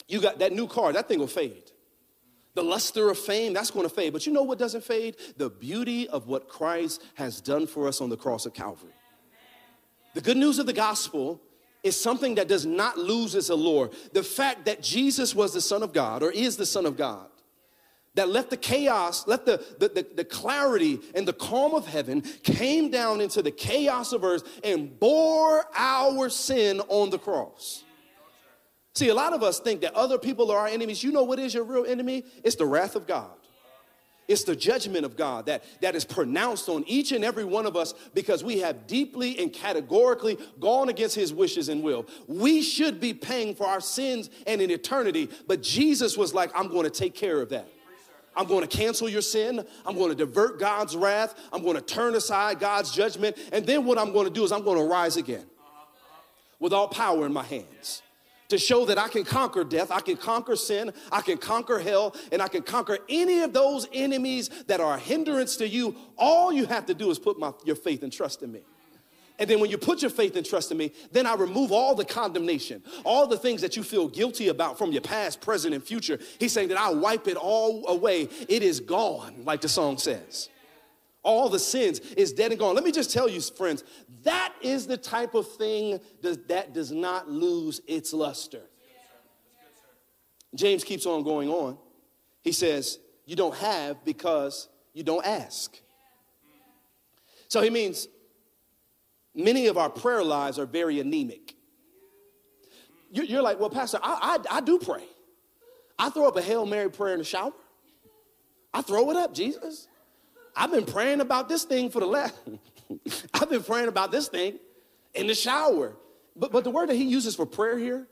you 0.08 0.20
got 0.20 0.40
that 0.40 0.52
new 0.52 0.66
car, 0.66 0.92
that 0.92 1.06
thing 1.06 1.20
will 1.20 1.28
fade. 1.28 1.70
The 2.54 2.64
luster 2.64 3.10
of 3.10 3.18
fame, 3.18 3.52
that's 3.52 3.70
going 3.70 3.88
to 3.88 3.94
fade. 3.94 4.12
But 4.12 4.26
you 4.26 4.32
know 4.32 4.42
what 4.42 4.58
doesn't 4.58 4.82
fade? 4.82 5.14
The 5.36 5.48
beauty 5.48 6.08
of 6.08 6.26
what 6.26 6.48
Christ 6.48 7.00
has 7.14 7.40
done 7.40 7.68
for 7.68 7.86
us 7.86 8.00
on 8.00 8.10
the 8.10 8.16
cross 8.16 8.44
of 8.44 8.54
Calvary. 8.54 8.92
The 10.14 10.20
good 10.20 10.36
news 10.36 10.58
of 10.58 10.66
the 10.66 10.72
gospel 10.72 11.40
is 11.84 11.98
something 11.98 12.34
that 12.34 12.48
does 12.48 12.66
not 12.66 12.98
lose 12.98 13.36
its 13.36 13.50
allure. 13.50 13.90
The 14.12 14.24
fact 14.24 14.64
that 14.64 14.82
Jesus 14.82 15.32
was 15.32 15.54
the 15.54 15.60
Son 15.60 15.84
of 15.84 15.92
God 15.92 16.24
or 16.24 16.32
is 16.32 16.56
the 16.56 16.66
Son 16.66 16.86
of 16.86 16.96
God, 16.96 17.28
that 18.18 18.28
left 18.28 18.50
the 18.50 18.56
chaos, 18.56 19.28
left 19.28 19.46
the, 19.46 19.64
the, 19.78 19.88
the, 19.90 20.06
the, 20.16 20.24
clarity 20.24 20.98
and 21.14 21.26
the 21.26 21.32
calm 21.32 21.72
of 21.72 21.86
heaven, 21.86 22.20
came 22.42 22.90
down 22.90 23.20
into 23.20 23.42
the 23.42 23.50
chaos 23.52 24.12
of 24.12 24.24
earth 24.24 24.42
and 24.64 24.98
bore 24.98 25.64
our 25.72 26.28
sin 26.28 26.80
on 26.88 27.10
the 27.10 27.18
cross. 27.18 27.84
See, 28.96 29.08
a 29.08 29.14
lot 29.14 29.34
of 29.34 29.44
us 29.44 29.60
think 29.60 29.82
that 29.82 29.94
other 29.94 30.18
people 30.18 30.50
are 30.50 30.58
our 30.58 30.66
enemies. 30.66 31.04
You 31.04 31.12
know 31.12 31.22
what 31.22 31.38
is 31.38 31.54
your 31.54 31.62
real 31.62 31.86
enemy? 31.86 32.24
It's 32.42 32.56
the 32.56 32.66
wrath 32.66 32.96
of 32.96 33.06
God. 33.06 33.30
It's 34.26 34.42
the 34.42 34.56
judgment 34.56 35.04
of 35.04 35.16
God 35.16 35.46
that, 35.46 35.62
that 35.80 35.94
is 35.94 36.04
pronounced 36.04 36.68
on 36.68 36.82
each 36.88 37.12
and 37.12 37.24
every 37.24 37.44
one 37.44 37.66
of 37.66 37.76
us 37.76 37.94
because 38.14 38.42
we 38.42 38.58
have 38.58 38.88
deeply 38.88 39.38
and 39.38 39.52
categorically 39.52 40.38
gone 40.58 40.88
against 40.88 41.14
his 41.14 41.32
wishes 41.32 41.68
and 41.68 41.84
will. 41.84 42.04
We 42.26 42.62
should 42.62 42.98
be 42.98 43.14
paying 43.14 43.54
for 43.54 43.68
our 43.68 43.80
sins 43.80 44.28
and 44.44 44.60
in 44.60 44.72
eternity, 44.72 45.30
but 45.46 45.62
Jesus 45.62 46.18
was 46.18 46.34
like, 46.34 46.50
I'm 46.52 46.66
going 46.66 46.82
to 46.82 46.90
take 46.90 47.14
care 47.14 47.40
of 47.40 47.50
that. 47.50 47.68
I'm 48.38 48.46
going 48.46 48.66
to 48.66 48.68
cancel 48.68 49.08
your 49.08 49.20
sin. 49.20 49.66
I'm 49.84 49.96
going 49.96 50.10
to 50.10 50.14
divert 50.14 50.60
God's 50.60 50.96
wrath. 50.96 51.34
I'm 51.52 51.62
going 51.62 51.74
to 51.74 51.82
turn 51.82 52.14
aside 52.14 52.60
God's 52.60 52.92
judgment. 52.92 53.36
And 53.52 53.66
then 53.66 53.84
what 53.84 53.98
I'm 53.98 54.12
going 54.12 54.26
to 54.26 54.32
do 54.32 54.44
is 54.44 54.52
I'm 54.52 54.62
going 54.62 54.78
to 54.78 54.84
rise 54.84 55.16
again 55.16 55.44
with 56.60 56.72
all 56.72 56.86
power 56.86 57.26
in 57.26 57.32
my 57.32 57.42
hands 57.42 58.02
to 58.48 58.56
show 58.56 58.86
that 58.86 58.96
I 58.96 59.08
can 59.08 59.24
conquer 59.24 59.64
death, 59.64 59.90
I 59.90 60.00
can 60.00 60.16
conquer 60.16 60.56
sin, 60.56 60.92
I 61.12 61.20
can 61.20 61.36
conquer 61.36 61.80
hell, 61.80 62.14
and 62.32 62.40
I 62.40 62.48
can 62.48 62.62
conquer 62.62 62.98
any 63.08 63.40
of 63.40 63.52
those 63.52 63.88
enemies 63.92 64.48
that 64.68 64.80
are 64.80 64.94
a 64.94 64.98
hindrance 64.98 65.56
to 65.56 65.68
you. 65.68 65.96
All 66.16 66.52
you 66.52 66.64
have 66.66 66.86
to 66.86 66.94
do 66.94 67.10
is 67.10 67.18
put 67.18 67.38
my, 67.38 67.52
your 67.64 67.76
faith 67.76 68.04
and 68.04 68.12
trust 68.12 68.42
in 68.42 68.52
me. 68.52 68.60
And 69.38 69.48
then 69.48 69.60
when 69.60 69.70
you 69.70 69.78
put 69.78 70.02
your 70.02 70.10
faith 70.10 70.36
and 70.36 70.44
trust 70.44 70.72
in 70.72 70.78
me, 70.78 70.92
then 71.12 71.26
I 71.26 71.34
remove 71.34 71.70
all 71.70 71.94
the 71.94 72.04
condemnation, 72.04 72.82
all 73.04 73.26
the 73.26 73.38
things 73.38 73.60
that 73.60 73.76
you 73.76 73.82
feel 73.82 74.08
guilty 74.08 74.48
about 74.48 74.78
from 74.78 74.90
your 74.90 75.02
past, 75.02 75.40
present, 75.40 75.74
and 75.74 75.82
future. 75.82 76.18
He's 76.40 76.52
saying 76.52 76.68
that 76.68 76.78
I 76.78 76.90
wipe 76.90 77.28
it 77.28 77.36
all 77.36 77.86
away. 77.88 78.28
It 78.48 78.62
is 78.62 78.80
gone, 78.80 79.44
like 79.44 79.60
the 79.60 79.68
song 79.68 79.98
says 79.98 80.48
all 81.28 81.50
the 81.50 81.58
sins 81.58 82.00
is 82.16 82.32
dead 82.32 82.52
and 82.52 82.58
gone. 82.58 82.74
Let 82.74 82.84
me 82.84 82.92
just 82.92 83.12
tell 83.12 83.28
you, 83.28 83.40
friends, 83.40 83.84
that 84.22 84.54
is 84.62 84.86
the 84.86 84.96
type 84.96 85.34
of 85.34 85.50
thing 85.56 86.00
that 86.22 86.72
does 86.72 86.90
not 86.90 87.28
lose 87.28 87.82
its 87.86 88.14
luster. 88.14 88.62
James 90.54 90.84
keeps 90.84 91.04
on 91.04 91.22
going 91.22 91.50
on. 91.50 91.76
He 92.42 92.52
says, 92.52 92.98
You 93.26 93.36
don't 93.36 93.54
have 93.56 94.04
because 94.04 94.68
you 94.94 95.02
don't 95.02 95.26
ask. 95.26 95.78
So 97.48 97.60
he 97.60 97.68
means 97.68 98.08
many 99.38 99.68
of 99.68 99.78
our 99.78 99.88
prayer 99.88 100.22
lives 100.22 100.58
are 100.58 100.66
very 100.66 101.00
anemic. 101.00 101.54
You're 103.10 103.42
like, 103.42 103.58
Well, 103.58 103.70
Pastor, 103.70 103.98
I, 104.02 104.38
I, 104.50 104.58
I 104.58 104.60
do 104.60 104.78
pray. 104.78 105.04
I 105.98 106.10
throw 106.10 106.28
up 106.28 106.36
a 106.36 106.42
Hail 106.42 106.66
Mary 106.66 106.90
prayer 106.90 107.14
in 107.14 107.18
the 107.18 107.24
shower. 107.24 107.52
I 108.74 108.82
throw 108.82 109.10
it 109.10 109.16
up, 109.16 109.32
Jesus. 109.32 109.88
I've 110.54 110.70
been 110.70 110.84
praying 110.84 111.20
about 111.20 111.48
this 111.48 111.64
thing 111.64 111.90
for 111.90 112.00
the 112.00 112.06
last, 112.06 112.34
I've 113.34 113.48
been 113.48 113.62
praying 113.62 113.88
about 113.88 114.10
this 114.10 114.28
thing 114.28 114.58
in 115.14 115.26
the 115.26 115.34
shower. 115.34 115.96
But, 116.36 116.52
but 116.52 116.64
the 116.64 116.70
word 116.70 116.88
that 116.88 116.94
he 116.94 117.04
uses 117.04 117.34
for 117.34 117.46
prayer 117.46 117.78
here 117.78 118.06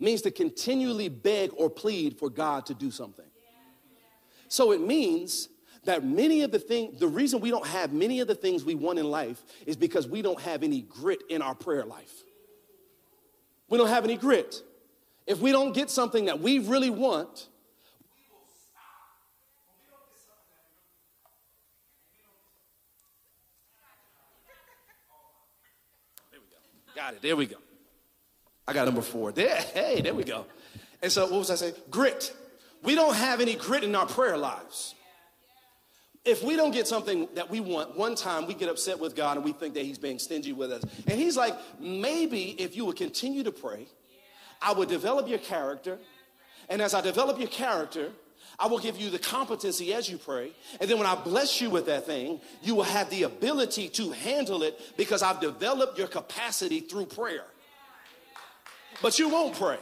means 0.00 0.22
to 0.22 0.30
continually 0.30 1.08
beg 1.08 1.50
or 1.56 1.68
plead 1.68 2.18
for 2.18 2.30
God 2.30 2.66
to 2.66 2.74
do 2.74 2.90
something. 2.90 3.26
So 4.48 4.72
it 4.72 4.80
means 4.80 5.48
that 5.84 6.04
many 6.04 6.42
of 6.42 6.52
the 6.52 6.58
things, 6.58 6.98
the 6.98 7.08
reason 7.08 7.40
we 7.40 7.50
don't 7.50 7.66
have 7.66 7.92
many 7.92 8.20
of 8.20 8.28
the 8.28 8.34
things 8.34 8.64
we 8.64 8.74
want 8.74 8.98
in 8.98 9.10
life 9.10 9.42
is 9.66 9.76
because 9.76 10.06
we 10.06 10.22
don't 10.22 10.40
have 10.40 10.62
any 10.62 10.82
grit 10.82 11.22
in 11.28 11.42
our 11.42 11.54
prayer 11.54 11.84
life. 11.84 12.22
We 13.68 13.78
don't 13.78 13.88
have 13.88 14.04
any 14.04 14.16
grit. 14.16 14.62
If 15.26 15.40
we 15.40 15.50
don't 15.50 15.72
get 15.72 15.90
something 15.90 16.26
that 16.26 16.40
we 16.40 16.58
really 16.60 16.90
want, 16.90 17.48
we 18.14 18.22
will 18.30 18.46
stop. 18.70 18.82
there 26.30 26.40
we 26.40 26.46
go. 26.46 26.56
Got 26.94 27.14
it. 27.14 27.22
There 27.22 27.36
we 27.36 27.46
go. 27.46 27.56
I 28.68 28.72
got 28.72 28.84
number 28.84 29.02
four. 29.02 29.32
There, 29.32 29.56
hey, 29.74 30.00
there 30.00 30.14
we 30.14 30.24
go. 30.24 30.46
And 31.02 31.10
so, 31.10 31.22
what 31.22 31.38
was 31.38 31.50
I 31.50 31.56
saying? 31.56 31.74
Grit. 31.90 32.32
We 32.82 32.94
don't 32.94 33.14
have 33.14 33.40
any 33.40 33.54
grit 33.54 33.84
in 33.84 33.94
our 33.94 34.06
prayer 34.06 34.36
lives. 34.36 34.94
If 36.24 36.44
we 36.44 36.54
don't 36.54 36.70
get 36.70 36.86
something 36.86 37.28
that 37.34 37.50
we 37.50 37.58
want, 37.58 37.96
one 37.96 38.14
time 38.14 38.46
we 38.46 38.54
get 38.54 38.68
upset 38.68 39.00
with 39.00 39.16
God 39.16 39.36
and 39.36 39.44
we 39.44 39.52
think 39.52 39.74
that 39.74 39.84
He's 39.84 39.98
being 39.98 40.18
stingy 40.18 40.52
with 40.52 40.70
us. 40.70 40.84
And 41.08 41.18
He's 41.18 41.36
like, 41.36 41.54
maybe 41.80 42.50
if 42.60 42.76
you 42.76 42.84
would 42.84 42.96
continue 42.96 43.42
to 43.42 43.52
pray, 43.52 43.86
I 44.60 44.72
would 44.72 44.88
develop 44.88 45.28
your 45.28 45.40
character. 45.40 45.98
And 46.68 46.80
as 46.80 46.94
I 46.94 47.00
develop 47.00 47.40
your 47.40 47.48
character, 47.48 48.12
I 48.58 48.68
will 48.68 48.78
give 48.78 48.96
you 49.00 49.10
the 49.10 49.18
competency 49.18 49.92
as 49.92 50.08
you 50.08 50.18
pray. 50.18 50.52
And 50.80 50.88
then 50.88 50.98
when 50.98 51.06
I 51.08 51.16
bless 51.16 51.60
you 51.60 51.70
with 51.70 51.86
that 51.86 52.06
thing, 52.06 52.40
you 52.62 52.76
will 52.76 52.84
have 52.84 53.10
the 53.10 53.24
ability 53.24 53.88
to 53.90 54.12
handle 54.12 54.62
it 54.62 54.78
because 54.96 55.22
I've 55.22 55.40
developed 55.40 55.98
your 55.98 56.06
capacity 56.06 56.78
through 56.80 57.06
prayer. 57.06 57.44
But 59.00 59.18
you 59.18 59.28
won't 59.28 59.58
pray. 59.58 59.78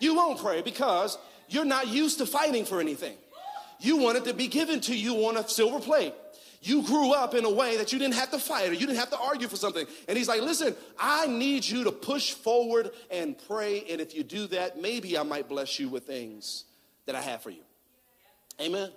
You 0.00 0.14
won't 0.14 0.38
pray 0.38 0.60
because 0.60 1.16
you're 1.48 1.64
not 1.64 1.88
used 1.88 2.18
to 2.18 2.26
fighting 2.26 2.66
for 2.66 2.80
anything. 2.80 3.16
You 3.84 3.98
want 3.98 4.16
it 4.16 4.24
to 4.24 4.34
be 4.34 4.48
given 4.48 4.80
to 4.82 4.96
you 4.96 5.26
on 5.26 5.36
a 5.36 5.46
silver 5.46 5.78
plate. 5.78 6.14
You 6.62 6.82
grew 6.82 7.12
up 7.12 7.34
in 7.34 7.44
a 7.44 7.50
way 7.50 7.76
that 7.76 7.92
you 7.92 7.98
didn't 7.98 8.14
have 8.14 8.30
to 8.30 8.38
fight 8.38 8.70
or 8.70 8.72
you 8.72 8.86
didn't 8.86 8.98
have 8.98 9.10
to 9.10 9.18
argue 9.18 9.48
for 9.48 9.56
something. 9.56 9.86
And 10.08 10.16
he's 10.16 10.28
like, 10.28 10.40
listen, 10.40 10.74
I 10.98 11.26
need 11.26 11.66
you 11.66 11.84
to 11.84 11.92
push 11.92 12.32
forward 12.32 12.90
and 13.10 13.36
pray. 13.46 13.84
And 13.90 14.00
if 14.00 14.14
you 14.14 14.24
do 14.24 14.46
that, 14.46 14.80
maybe 14.80 15.18
I 15.18 15.22
might 15.22 15.46
bless 15.46 15.78
you 15.78 15.90
with 15.90 16.04
things 16.04 16.64
that 17.04 17.14
I 17.14 17.20
have 17.20 17.42
for 17.42 17.50
you. 17.50 17.60
Amen? 18.58 18.90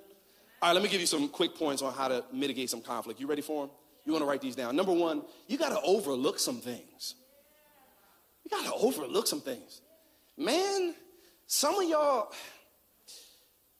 All 0.62 0.70
right, 0.70 0.74
let 0.74 0.82
me 0.82 0.88
give 0.88 1.02
you 1.02 1.08
some 1.08 1.28
quick 1.28 1.56
points 1.56 1.82
on 1.82 1.94
how 1.94 2.08
to 2.08 2.24
mitigate 2.32 2.70
some 2.70 2.82
conflict. 2.82 3.20
You 3.20 3.28
ready 3.28 3.42
for 3.42 3.68
them? 3.68 3.76
You 4.06 4.14
want 4.14 4.24
to 4.24 4.30
write 4.30 4.40
these 4.40 4.56
down. 4.56 4.78
Number 4.78 4.94
one, 4.94 5.22
you 5.48 5.58
got 5.58 5.70
to 5.70 5.82
overlook 5.82 6.40
some 6.40 6.62
things. 6.62 7.16
You 8.46 8.50
got 8.50 8.66
to 8.66 8.74
overlook 8.74 9.28
some 9.28 9.42
things. 9.42 9.82
Man, 10.38 10.96
some 11.46 11.78
of 11.78 11.90
y'all, 11.90 12.32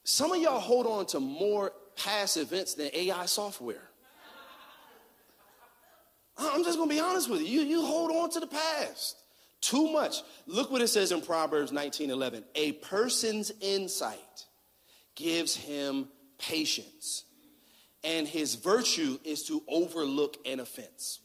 some 0.08 0.32
of 0.32 0.40
y'all 0.40 0.58
hold 0.58 0.86
on 0.86 1.04
to 1.04 1.20
more 1.20 1.70
past 1.94 2.38
events 2.38 2.72
than 2.72 2.88
AI 2.94 3.26
software. 3.26 3.90
I'm 6.38 6.64
just 6.64 6.78
gonna 6.78 6.88
be 6.88 6.98
honest 6.98 7.28
with 7.28 7.42
you. 7.42 7.46
You, 7.46 7.60
you 7.60 7.84
hold 7.84 8.10
on 8.12 8.30
to 8.30 8.40
the 8.40 8.46
past 8.46 9.16
too 9.60 9.92
much. 9.92 10.22
Look 10.46 10.70
what 10.70 10.80
it 10.80 10.88
says 10.88 11.12
in 11.12 11.20
Proverbs 11.20 11.72
19 11.72 12.08
11. 12.08 12.42
A 12.54 12.72
person's 12.72 13.52
insight 13.60 14.46
gives 15.14 15.54
him 15.54 16.08
patience. 16.38 17.24
And 18.02 18.26
his 18.26 18.54
virtue 18.54 19.18
is 19.24 19.42
to 19.48 19.62
overlook 19.68 20.38
an 20.46 20.60
offense. 20.60 21.20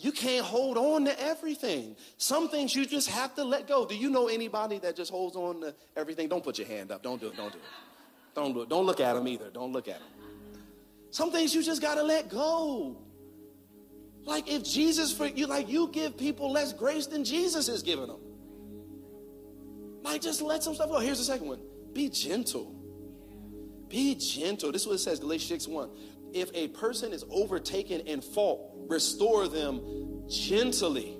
You 0.00 0.12
can't 0.12 0.44
hold 0.44 0.78
on 0.78 1.04
to 1.04 1.22
everything. 1.22 1.94
Some 2.16 2.48
things 2.48 2.74
you 2.74 2.86
just 2.86 3.10
have 3.10 3.34
to 3.34 3.44
let 3.44 3.68
go. 3.68 3.84
Do 3.84 3.94
you 3.94 4.08
know 4.08 4.28
anybody 4.28 4.78
that 4.78 4.96
just 4.96 5.10
holds 5.10 5.36
on 5.36 5.60
to 5.60 5.74
everything? 5.94 6.26
Don't 6.26 6.42
put 6.42 6.56
your 6.58 6.66
hand 6.66 6.90
up. 6.90 7.02
Don't 7.02 7.20
do 7.20 7.26
it. 7.28 7.36
Don't 7.36 7.52
do 7.52 7.58
it. 7.58 7.64
Don't 8.34 8.54
do 8.54 8.62
it. 8.62 8.70
Don't 8.70 8.86
look 8.86 9.00
at 9.00 9.12
them 9.12 9.28
either. 9.28 9.50
Don't 9.50 9.74
look 9.74 9.88
at 9.88 9.98
them. 9.98 10.08
Some 11.10 11.30
things 11.30 11.54
you 11.54 11.62
just 11.62 11.82
got 11.82 11.96
to 11.96 12.02
let 12.02 12.30
go. 12.30 12.96
Like 14.24 14.50
if 14.50 14.64
Jesus 14.64 15.12
for 15.12 15.26
you, 15.26 15.46
like 15.46 15.68
you 15.68 15.88
give 15.88 16.16
people 16.16 16.50
less 16.50 16.72
grace 16.72 17.06
than 17.06 17.22
Jesus 17.22 17.68
is 17.68 17.82
giving 17.82 18.06
them. 18.06 18.20
Like 20.02 20.22
just 20.22 20.40
let 20.40 20.62
some 20.62 20.74
stuff 20.74 20.88
go. 20.88 20.98
Here's 20.98 21.18
the 21.18 21.24
second 21.24 21.46
one. 21.46 21.60
Be 21.92 22.08
gentle. 22.08 22.74
Be 23.88 24.14
gentle. 24.14 24.72
This 24.72 24.82
is 24.82 24.86
what 24.86 24.94
it 24.94 25.00
says, 25.00 25.20
Galatians 25.20 25.64
6 25.64 25.68
1. 25.68 25.90
If 26.32 26.50
a 26.54 26.68
person 26.68 27.12
is 27.12 27.24
overtaken 27.30 28.00
in 28.02 28.20
fault, 28.20 28.72
restore 28.88 29.48
them 29.48 30.24
gently. 30.28 31.16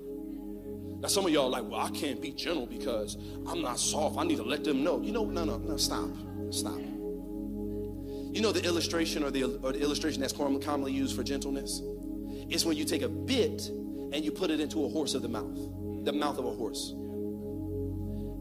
Now, 1.01 1.09
some 1.09 1.25
of 1.25 1.33
y'all 1.33 1.49
like, 1.49 1.65
well, 1.65 1.81
I 1.81 1.91
can't 1.91 2.21
be 2.21 2.31
gentle 2.31 2.67
because 2.67 3.17
I'm 3.47 3.63
not 3.63 3.79
soft. 3.79 4.19
I 4.19 4.25
need 4.25 4.37
to 4.37 4.43
let 4.43 4.65
them 4.65 4.85
know. 4.85 5.01
You 5.01 5.13
know, 5.13 5.25
no, 5.25 5.45
no, 5.45 5.57
no, 5.57 5.77
stop. 5.77 6.11
Stop. 6.51 6.79
You 6.79 8.43
know 8.43 8.53
the 8.53 8.63
illustration 8.65 9.25
or 9.25 9.31
the, 9.31 9.45
or 9.45 9.73
the 9.73 9.81
illustration 9.81 10.21
that's 10.21 10.33
commonly 10.33 10.93
used 10.93 11.17
for 11.17 11.25
gentleness? 11.25 11.83
It's 12.49 12.65
when 12.65 12.77
you 12.77 12.85
take 12.85 13.03
a 13.03 13.09
bit 13.09 13.69
and 13.69 14.25
you 14.25 14.31
put 14.31 14.51
it 14.51 14.61
into 14.61 14.85
a 14.85 14.89
horse 14.89 15.15
of 15.15 15.23
the 15.23 15.29
mouth, 15.29 15.57
the 16.05 16.13
mouth 16.13 16.39
of 16.39 16.45
a 16.45 16.53
horse. 16.53 16.95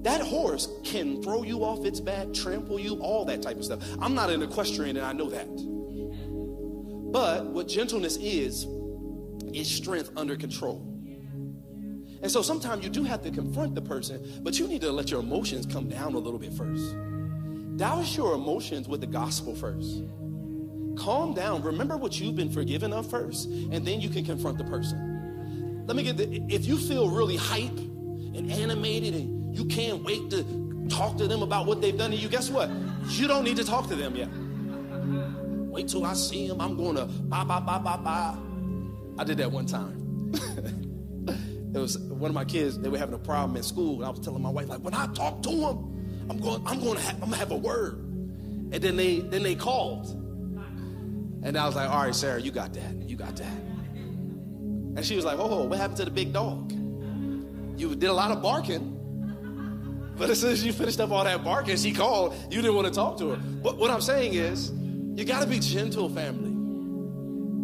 That 0.03 0.21
horse 0.21 0.67
can 0.83 1.21
throw 1.23 1.43
you 1.43 1.63
off 1.63 1.85
its 1.85 1.99
back, 1.99 2.33
trample 2.33 2.79
you, 2.79 2.95
all 3.01 3.25
that 3.25 3.41
type 3.41 3.57
of 3.57 3.65
stuff. 3.65 3.83
I'm 3.99 4.13
not 4.15 4.29
an 4.29 4.41
equestrian 4.41 4.97
and 4.97 5.05
I 5.05 5.13
know 5.13 5.29
that. 5.29 5.47
But 7.11 7.45
what 7.45 7.67
gentleness 7.67 8.17
is, 8.17 8.67
is 9.53 9.69
strength 9.69 10.11
under 10.15 10.35
control. 10.35 10.85
And 12.21 12.29
so 12.29 12.41
sometimes 12.41 12.83
you 12.83 12.89
do 12.89 13.03
have 13.03 13.21
to 13.23 13.31
confront 13.31 13.75
the 13.75 13.81
person, 13.81 14.41
but 14.43 14.59
you 14.59 14.67
need 14.67 14.81
to 14.81 14.91
let 14.91 15.09
your 15.09 15.21
emotions 15.21 15.65
come 15.65 15.87
down 15.87 16.13
a 16.13 16.19
little 16.19 16.39
bit 16.39 16.53
first. 16.53 16.95
Douse 17.77 18.15
your 18.17 18.33
emotions 18.33 18.87
with 18.87 18.99
the 18.99 19.07
gospel 19.07 19.55
first. 19.55 20.03
Calm 20.97 21.33
down. 21.33 21.63
Remember 21.63 21.95
what 21.95 22.19
you've 22.19 22.35
been 22.35 22.51
forgiven 22.51 22.91
of 22.91 23.09
first, 23.09 23.47
and 23.47 23.85
then 23.87 24.01
you 24.01 24.09
can 24.09 24.25
confront 24.25 24.57
the 24.57 24.65
person. 24.65 25.85
Let 25.87 25.95
me 25.95 26.03
get 26.03 26.17
the, 26.17 26.43
if 26.49 26.65
you 26.65 26.77
feel 26.77 27.09
really 27.09 27.37
hype 27.37 27.77
and 27.77 28.51
animated 28.51 29.15
and 29.15 29.57
you 29.57 29.65
can't 29.65 30.03
wait 30.03 30.29
to 30.31 30.43
talk 30.89 31.17
to 31.17 31.27
them 31.27 31.41
about 31.41 31.65
what 31.65 31.81
they've 31.81 31.97
done 31.97 32.11
to 32.11 32.17
you, 32.17 32.27
guess 32.27 32.49
what? 32.49 32.69
You 33.07 33.27
don't 33.27 33.45
need 33.45 33.57
to 33.57 33.63
talk 33.63 33.87
to 33.87 33.95
them 33.95 34.15
yet. 34.15 34.27
Wait 35.79 35.87
till 35.87 36.05
I 36.05 36.13
see 36.13 36.45
him. 36.45 36.59
I'm 36.59 36.75
going 36.75 36.97
to 36.97 37.05
bye, 37.05 37.45
bye, 37.45 37.61
bye, 37.61 37.77
bye, 37.77 37.95
bye. 37.95 38.35
I 39.17 39.23
did 39.23 39.37
that 39.37 39.49
one 39.49 39.65
time. 39.65 40.29
it 41.73 41.79
was 41.79 41.97
one 41.97 42.29
of 42.29 42.35
my 42.35 42.43
kids, 42.43 42.77
they 42.77 42.89
were 42.89 42.97
having 42.97 43.15
a 43.15 43.19
problem 43.19 43.55
in 43.55 43.63
school. 43.63 43.95
And 43.95 44.05
I 44.05 44.09
was 44.09 44.19
telling 44.19 44.41
my 44.41 44.49
wife, 44.49 44.67
like, 44.67 44.81
when 44.81 44.93
I 44.93 45.07
talk 45.13 45.41
to 45.43 45.49
them, 45.49 46.27
I'm 46.29 46.37
going, 46.37 46.61
I'm 46.67 46.81
going 46.81 46.97
to 46.97 47.01
have, 47.01 47.23
I'm 47.23 47.31
to 47.31 47.37
have 47.37 47.51
a 47.51 47.55
word. 47.55 47.93
And 47.93 48.73
then 48.73 48.97
they, 48.97 49.19
then 49.19 49.41
they 49.41 49.55
called. 49.55 50.07
And 51.43 51.57
I 51.57 51.65
was 51.65 51.77
like, 51.77 51.89
all 51.89 52.03
right, 52.03 52.13
Sarah, 52.13 52.41
you 52.41 52.51
got 52.51 52.73
that. 52.73 52.95
You 53.07 53.15
got 53.15 53.37
that. 53.37 53.57
And 54.97 55.05
she 55.05 55.15
was 55.15 55.23
like, 55.23 55.39
oh, 55.39 55.63
what 55.63 55.79
happened 55.79 55.95
to 55.99 56.03
the 56.03 56.11
big 56.11 56.33
dog? 56.33 56.73
You 57.77 57.95
did 57.95 58.09
a 58.09 58.13
lot 58.13 58.31
of 58.31 58.41
barking. 58.41 58.97
But 60.17 60.29
as 60.29 60.41
soon 60.41 60.51
as 60.51 60.61
you 60.61 60.73
finished 60.73 60.99
up 60.99 61.11
all 61.11 61.23
that 61.23 61.41
barking, 61.41 61.77
she 61.77 61.93
called, 61.93 62.35
you 62.51 62.61
didn't 62.61 62.75
want 62.75 62.87
to 62.87 62.93
talk 62.93 63.17
to 63.19 63.29
her. 63.29 63.37
But 63.37 63.77
what 63.77 63.91
I'm 63.91 64.01
saying 64.01 64.33
is, 64.33 64.73
you 65.19 65.25
got 65.25 65.41
to 65.41 65.47
be 65.47 65.59
gentle, 65.59 66.09
family. 66.09 66.55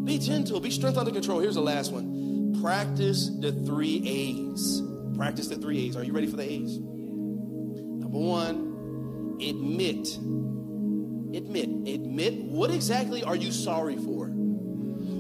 Be 0.05 0.19
gentle, 0.19 0.59
be 0.59 0.69
strength 0.69 0.97
under 0.97 1.11
control. 1.11 1.39
Here's 1.39 1.55
the 1.55 1.61
last 1.61 1.91
one 1.91 2.59
practice 2.61 3.29
the 3.39 3.51
three 3.51 4.01
A's. 4.05 4.81
Practice 5.17 5.47
the 5.47 5.55
three 5.55 5.87
A's. 5.87 5.95
Are 5.95 6.03
you 6.03 6.13
ready 6.13 6.27
for 6.27 6.37
the 6.37 6.43
A's? 6.43 6.77
Number 6.79 8.17
one, 8.17 9.37
admit 9.41 10.17
admit. 11.35 11.69
Admit 11.87 12.35
what 12.45 12.71
exactly 12.71 13.23
are 13.23 13.35
you 13.35 13.51
sorry 13.51 13.97
for? 13.97 14.27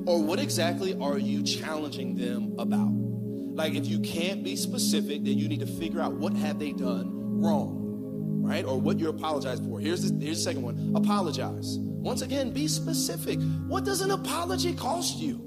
Or 0.07 0.21
what 0.21 0.39
exactly 0.39 0.97
are 0.99 1.17
you 1.17 1.43
challenging 1.43 2.15
them 2.15 2.55
about? 2.57 2.91
Like 2.91 3.73
if 3.73 3.87
you 3.87 3.99
can't 3.99 4.43
be 4.43 4.55
specific, 4.55 5.23
then 5.23 5.37
you 5.37 5.47
need 5.47 5.61
to 5.61 5.65
figure 5.65 6.01
out 6.01 6.13
what 6.13 6.33
have 6.33 6.59
they 6.59 6.71
done 6.71 7.41
wrong, 7.41 8.41
right? 8.43 8.65
Or 8.65 8.79
what 8.79 8.99
you're 8.99 9.09
apologizing 9.09 9.67
for. 9.67 9.79
Here's 9.79 10.09
the, 10.09 10.23
here's 10.23 10.37
the 10.37 10.43
second 10.43 10.61
one. 10.63 10.93
Apologize. 10.95 11.77
Once 12.05 12.21
again, 12.21 12.51
be 12.51 12.67
specific. 12.67 13.41
What 13.65 13.83
does 13.83 14.01
an 14.01 14.11
apology 14.11 14.75
cost 14.75 15.17
you? 15.17 15.37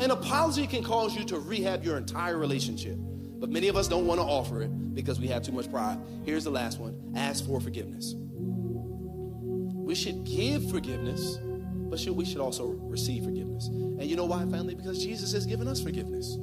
An 0.00 0.10
apology 0.10 0.66
can 0.66 0.82
cause 0.82 1.14
you 1.14 1.22
to 1.26 1.38
rehab 1.38 1.84
your 1.84 1.96
entire 1.96 2.36
relationship. 2.36 2.96
But 2.98 3.50
many 3.50 3.68
of 3.68 3.76
us 3.76 3.86
don't 3.86 4.04
want 4.04 4.18
to 4.18 4.26
offer 4.26 4.60
it 4.60 4.92
because 4.92 5.20
we 5.20 5.28
have 5.28 5.44
too 5.44 5.52
much 5.52 5.70
pride. 5.70 6.00
Here's 6.24 6.42
the 6.42 6.50
last 6.50 6.80
one 6.80 7.12
ask 7.14 7.46
for 7.46 7.60
forgiveness. 7.60 8.14
We 8.16 9.94
should 9.94 10.24
give 10.24 10.68
forgiveness, 10.68 11.38
but 11.88 12.00
should, 12.00 12.16
we 12.16 12.24
should 12.24 12.40
also 12.40 12.66
receive 12.66 13.22
forgiveness. 13.22 13.68
And 13.68 14.02
you 14.02 14.16
know 14.16 14.24
why, 14.24 14.40
family? 14.46 14.74
Because 14.74 15.00
Jesus 15.00 15.30
has 15.30 15.46
given 15.46 15.68
us 15.68 15.80
forgiveness. 15.80 16.34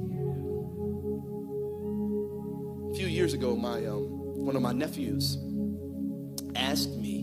A 2.90 2.94
few 2.96 3.06
years 3.06 3.34
ago, 3.34 3.54
my 3.54 3.84
um, 3.84 4.06
one 4.46 4.56
of 4.56 4.62
my 4.62 4.72
nephews 4.72 5.36
asked 6.54 6.96
me 6.96 7.15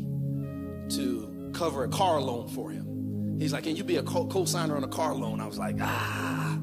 cover 1.64 1.86
a 1.86 1.88
car 1.88 2.20
loan 2.20 2.50
for 2.50 2.72
him. 2.72 3.38
He's 3.40 3.54
like, 3.54 3.64
"Can 3.64 3.78
you 3.78 3.86
be 3.86 3.96
a 3.96 4.04
co-signer 4.04 4.76
on 4.76 4.84
a 4.84 4.88
car 4.90 5.16
loan?" 5.16 5.40
I 5.40 5.48
was 5.48 5.58
like, 5.58 5.78
"Ah." 5.80 6.58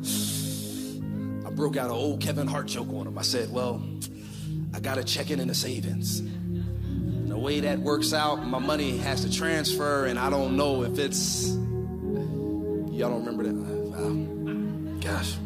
I 1.46 1.50
broke 1.50 1.78
out 1.78 1.86
an 1.86 1.96
old 1.96 2.20
Kevin 2.20 2.46
Hart 2.46 2.66
joke 2.66 2.92
on 2.92 3.06
him. 3.06 3.16
I 3.16 3.22
said, 3.22 3.50
"Well, 3.50 3.82
I 4.74 4.80
got 4.80 4.96
to 4.96 5.04
check 5.04 5.30
in 5.30 5.40
in 5.40 5.48
the 5.48 5.54
savings." 5.54 6.22
the 7.30 7.38
way 7.38 7.60
that 7.60 7.78
works 7.78 8.12
out, 8.12 8.44
my 8.44 8.58
money 8.58 8.98
has 8.98 9.22
to 9.22 9.32
transfer, 9.32 10.06
and 10.06 10.18
I 10.18 10.28
don't 10.28 10.56
know 10.56 10.82
if 10.82 10.98
it's. 10.98 11.48
Y'all 11.48 13.08
don't 13.08 13.24
remember 13.24 13.44
that? 13.44 13.54
Gosh. 15.00 15.36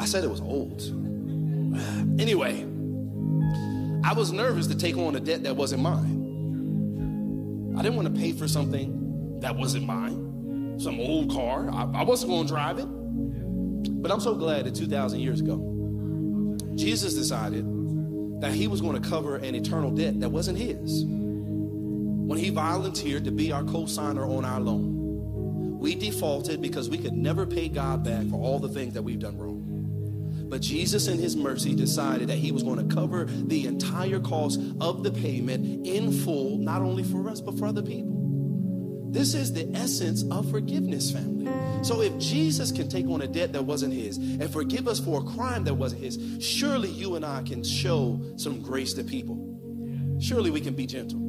I 0.00 0.06
said 0.06 0.24
it 0.24 0.30
was 0.30 0.40
old. 0.40 0.82
Anyway, 2.18 2.66
I 4.02 4.14
was 4.14 4.32
nervous 4.32 4.66
to 4.68 4.74
take 4.74 4.96
on 4.96 5.14
a 5.14 5.20
debt 5.20 5.44
that 5.44 5.54
wasn't 5.54 5.82
mine. 5.82 6.13
I 7.76 7.82
didn't 7.82 7.96
want 7.96 8.14
to 8.14 8.20
pay 8.20 8.32
for 8.32 8.46
something 8.46 9.40
that 9.40 9.56
wasn't 9.56 9.86
mine, 9.86 10.78
some 10.78 11.00
old 11.00 11.30
car. 11.30 11.68
I, 11.70 12.00
I 12.00 12.04
wasn't 12.04 12.30
going 12.30 12.46
to 12.46 12.52
drive 12.52 12.78
it. 12.78 12.86
But 14.02 14.12
I'm 14.12 14.20
so 14.20 14.34
glad 14.34 14.66
that 14.66 14.74
2,000 14.74 15.20
years 15.20 15.40
ago, 15.40 16.56
Jesus 16.74 17.14
decided 17.14 17.64
that 18.40 18.52
he 18.52 18.68
was 18.68 18.80
going 18.80 19.00
to 19.00 19.08
cover 19.08 19.36
an 19.36 19.54
eternal 19.54 19.90
debt 19.90 20.20
that 20.20 20.28
wasn't 20.28 20.58
his. 20.58 21.04
When 21.04 22.38
he 22.38 22.50
volunteered 22.50 23.24
to 23.24 23.30
be 23.30 23.52
our 23.52 23.64
co 23.64 23.86
signer 23.86 24.24
on 24.24 24.44
our 24.44 24.60
loan, 24.60 25.78
we 25.78 25.94
defaulted 25.94 26.62
because 26.62 26.88
we 26.88 26.98
could 26.98 27.12
never 27.12 27.44
pay 27.44 27.68
God 27.68 28.04
back 28.04 28.26
for 28.28 28.40
all 28.40 28.58
the 28.58 28.68
things 28.68 28.94
that 28.94 29.02
we've 29.02 29.18
done 29.18 29.36
wrong. 29.36 29.53
But 30.48 30.60
Jesus, 30.60 31.08
in 31.08 31.18
his 31.18 31.36
mercy, 31.36 31.74
decided 31.74 32.28
that 32.28 32.38
he 32.38 32.52
was 32.52 32.62
going 32.62 32.86
to 32.88 32.94
cover 32.94 33.24
the 33.24 33.66
entire 33.66 34.20
cost 34.20 34.60
of 34.80 35.02
the 35.02 35.10
payment 35.10 35.86
in 35.86 36.12
full, 36.12 36.58
not 36.58 36.82
only 36.82 37.02
for 37.02 37.28
us, 37.28 37.40
but 37.40 37.58
for 37.58 37.66
other 37.66 37.82
people. 37.82 38.14
This 39.10 39.34
is 39.34 39.52
the 39.52 39.70
essence 39.76 40.24
of 40.30 40.50
forgiveness, 40.50 41.12
family. 41.12 41.48
So 41.84 42.00
if 42.00 42.18
Jesus 42.18 42.72
can 42.72 42.88
take 42.88 43.06
on 43.06 43.22
a 43.22 43.28
debt 43.28 43.52
that 43.52 43.64
wasn't 43.64 43.94
his 43.94 44.16
and 44.16 44.52
forgive 44.52 44.88
us 44.88 44.98
for 44.98 45.20
a 45.20 45.22
crime 45.22 45.62
that 45.64 45.74
wasn't 45.74 46.02
his, 46.02 46.18
surely 46.40 46.88
you 46.88 47.14
and 47.14 47.24
I 47.24 47.42
can 47.42 47.62
show 47.62 48.20
some 48.36 48.60
grace 48.60 48.92
to 48.94 49.04
people. 49.04 49.38
Surely 50.20 50.50
we 50.50 50.60
can 50.60 50.74
be 50.74 50.84
gentle. 50.84 51.20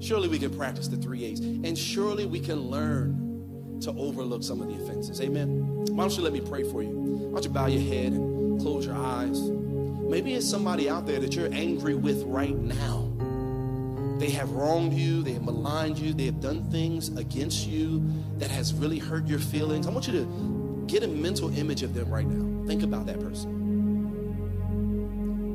Surely 0.00 0.28
we 0.28 0.38
can 0.38 0.56
practice 0.56 0.86
the 0.86 0.96
three 0.96 1.24
A's. 1.24 1.40
And 1.40 1.76
surely 1.76 2.26
we 2.26 2.38
can 2.38 2.60
learn 2.60 3.80
to 3.80 3.90
overlook 3.90 4.44
some 4.44 4.60
of 4.60 4.68
the 4.68 4.74
offenses. 4.82 5.20
Amen. 5.20 5.66
Why 5.88 6.04
don't 6.04 6.16
you 6.16 6.22
let 6.22 6.32
me 6.32 6.40
pray 6.40 6.62
for 6.62 6.82
you? 6.82 6.90
Why 6.90 7.40
don't 7.40 7.44
you 7.44 7.50
bow 7.50 7.66
your 7.66 7.82
head 7.82 8.12
and 8.12 8.29
close 8.60 8.86
your 8.86 8.96
eyes? 8.96 9.40
Maybe 9.40 10.34
it's 10.34 10.48
somebody 10.48 10.90
out 10.90 11.06
there 11.06 11.18
that 11.20 11.34
you're 11.34 11.52
angry 11.52 11.94
with 11.94 12.22
right 12.24 12.56
now. 12.56 13.06
They 14.18 14.30
have 14.30 14.50
wronged 14.50 14.92
you, 14.92 15.22
they 15.22 15.32
have 15.32 15.44
maligned 15.44 15.98
you, 15.98 16.12
they 16.12 16.26
have 16.26 16.40
done 16.40 16.70
things 16.70 17.08
against 17.16 17.66
you 17.66 18.02
that 18.38 18.50
has 18.50 18.74
really 18.74 18.98
hurt 18.98 19.26
your 19.26 19.38
feelings. 19.38 19.86
I 19.86 19.90
want 19.90 20.06
you 20.06 20.12
to 20.12 20.84
get 20.86 21.02
a 21.02 21.08
mental 21.08 21.56
image 21.56 21.82
of 21.82 21.94
them 21.94 22.10
right 22.10 22.26
now. 22.26 22.66
Think 22.66 22.82
about 22.82 23.06
that 23.06 23.18
person. 23.20 23.56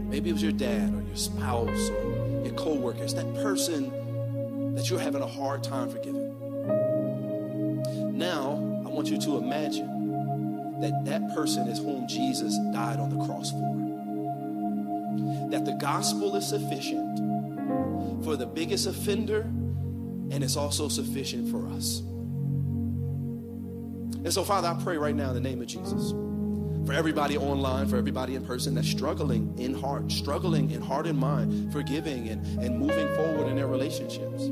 Maybe 0.09 0.29
it 0.29 0.33
was 0.33 0.41
your 0.41 0.51
dad 0.51 0.93
or 0.95 1.01
your 1.03 1.15
spouse 1.15 1.89
or 1.89 2.41
your 2.43 2.53
coworkers, 2.55 3.13
that 3.13 3.31
person 3.35 4.73
that 4.75 4.89
you're 4.89 4.99
having 4.99 5.21
a 5.21 5.27
hard 5.27 5.63
time 5.63 5.89
forgiving. 5.89 6.31
Now, 8.17 8.53
I 8.85 8.89
want 8.89 9.09
you 9.09 9.19
to 9.19 9.37
imagine 9.37 9.94
that 10.81 11.05
that 11.05 11.33
person 11.33 11.67
is 11.67 11.79
whom 11.79 12.07
Jesus 12.07 12.57
died 12.73 12.99
on 12.99 13.09
the 13.09 13.25
cross 13.25 13.51
for. 13.51 13.75
That 15.51 15.65
the 15.65 15.73
gospel 15.73 16.35
is 16.35 16.47
sufficient 16.47 18.23
for 18.23 18.35
the 18.35 18.45
biggest 18.45 18.87
offender, 18.87 19.41
and 19.41 20.43
it's 20.43 20.57
also 20.57 20.89
sufficient 20.89 21.49
for 21.49 21.67
us. 21.67 21.99
And 24.23 24.33
so, 24.33 24.43
Father, 24.43 24.67
I 24.67 24.83
pray 24.83 24.97
right 24.97 25.15
now 25.15 25.29
in 25.29 25.35
the 25.35 25.39
name 25.39 25.61
of 25.61 25.67
Jesus 25.67 26.11
for 26.85 26.93
everybody 26.93 27.37
online, 27.37 27.87
for 27.87 27.97
everybody 27.97 28.35
in 28.35 28.45
person 28.45 28.75
that's 28.75 28.87
struggling 28.87 29.57
in 29.57 29.73
heart, 29.73 30.11
struggling 30.11 30.71
in 30.71 30.81
heart 30.81 31.07
and 31.07 31.17
mind, 31.17 31.71
forgiving 31.71 32.29
and, 32.29 32.45
and 32.59 32.77
moving 32.77 33.07
forward 33.15 33.47
in 33.47 33.55
their 33.55 33.67
relationships. 33.67 34.49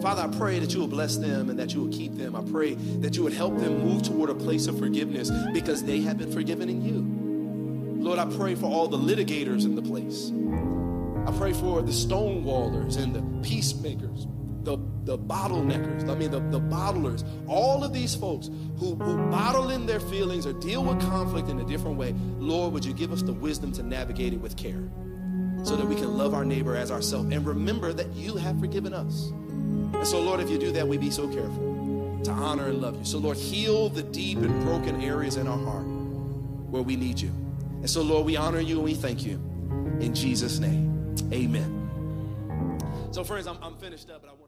Father, 0.00 0.22
I 0.22 0.28
pray 0.28 0.60
that 0.60 0.72
you 0.72 0.80
will 0.80 0.88
bless 0.88 1.16
them 1.16 1.50
and 1.50 1.58
that 1.58 1.74
you 1.74 1.80
will 1.80 1.92
keep 1.92 2.16
them. 2.16 2.36
I 2.36 2.42
pray 2.42 2.74
that 2.74 3.16
you 3.16 3.24
would 3.24 3.32
help 3.32 3.58
them 3.58 3.80
move 3.80 4.02
toward 4.02 4.30
a 4.30 4.34
place 4.34 4.68
of 4.68 4.78
forgiveness 4.78 5.30
because 5.52 5.82
they 5.82 6.00
have 6.02 6.18
been 6.18 6.30
forgiven 6.30 6.68
in 6.68 6.84
you. 6.84 8.02
Lord, 8.02 8.20
I 8.20 8.26
pray 8.36 8.54
for 8.54 8.66
all 8.66 8.86
the 8.86 8.96
litigators 8.96 9.64
in 9.64 9.74
the 9.74 9.82
place. 9.82 10.30
I 11.26 11.36
pray 11.36 11.52
for 11.52 11.82
the 11.82 11.90
stonewallers 11.90 12.96
and 12.96 13.12
the 13.12 13.22
peacemakers, 13.46 14.26
the, 14.62 14.78
the 15.04 15.18
bottleneckers, 15.18 16.08
I 16.08 16.14
mean, 16.14 16.30
the, 16.30 16.40
the 16.40 16.60
bottlers, 16.60 17.24
all 17.48 17.82
of 17.82 17.92
these 17.92 18.14
folks 18.14 18.46
who, 18.78 18.94
who 18.94 19.16
bottle 19.30 19.70
in 19.70 19.84
their 19.84 20.00
feelings 20.00 20.46
or 20.46 20.52
deal 20.52 20.84
with 20.84 21.00
conflict 21.00 21.48
in 21.48 21.58
a 21.58 21.64
different 21.64 21.96
way. 21.96 22.14
Lord, 22.38 22.72
would 22.72 22.84
you 22.84 22.94
give 22.94 23.12
us 23.12 23.22
the 23.22 23.32
wisdom 23.32 23.72
to 23.72 23.82
navigate 23.82 24.32
it 24.32 24.40
with 24.40 24.56
care 24.56 24.88
so 25.64 25.76
that 25.76 25.86
we 25.86 25.96
can 25.96 26.16
love 26.16 26.34
our 26.34 26.44
neighbor 26.44 26.76
as 26.76 26.90
ourselves 26.90 27.32
and 27.32 27.44
remember 27.44 27.92
that 27.92 28.12
you 28.14 28.36
have 28.36 28.58
forgiven 28.60 28.94
us. 28.94 29.32
And 29.98 30.06
so, 30.06 30.20
Lord, 30.20 30.40
if 30.40 30.48
you 30.48 30.58
do 30.58 30.72
that, 30.72 30.86
we 30.86 30.96
be 30.96 31.10
so 31.10 31.28
careful 31.28 32.20
to 32.24 32.30
honor 32.30 32.68
and 32.68 32.80
love 32.80 32.96
you. 32.98 33.04
So, 33.04 33.18
Lord, 33.18 33.36
heal 33.36 33.88
the 33.88 34.02
deep 34.02 34.38
and 34.38 34.62
broken 34.62 35.02
areas 35.02 35.36
in 35.36 35.46
our 35.46 35.58
heart 35.58 35.84
where 36.70 36.82
we 36.82 36.96
need 36.96 37.20
you. 37.20 37.28
And 37.28 37.90
so, 37.90 38.02
Lord, 38.02 38.24
we 38.24 38.36
honor 38.36 38.60
you 38.60 38.76
and 38.76 38.84
we 38.84 38.94
thank 38.94 39.24
you. 39.24 39.34
In 40.00 40.14
Jesus' 40.14 40.58
name, 40.58 41.14
amen. 41.32 41.74
So, 43.10 43.24
friends, 43.24 43.46
I'm, 43.46 43.58
I'm 43.62 43.76
finished 43.76 44.10
up, 44.10 44.22
but 44.22 44.30
I 44.30 44.34
want 44.34 44.47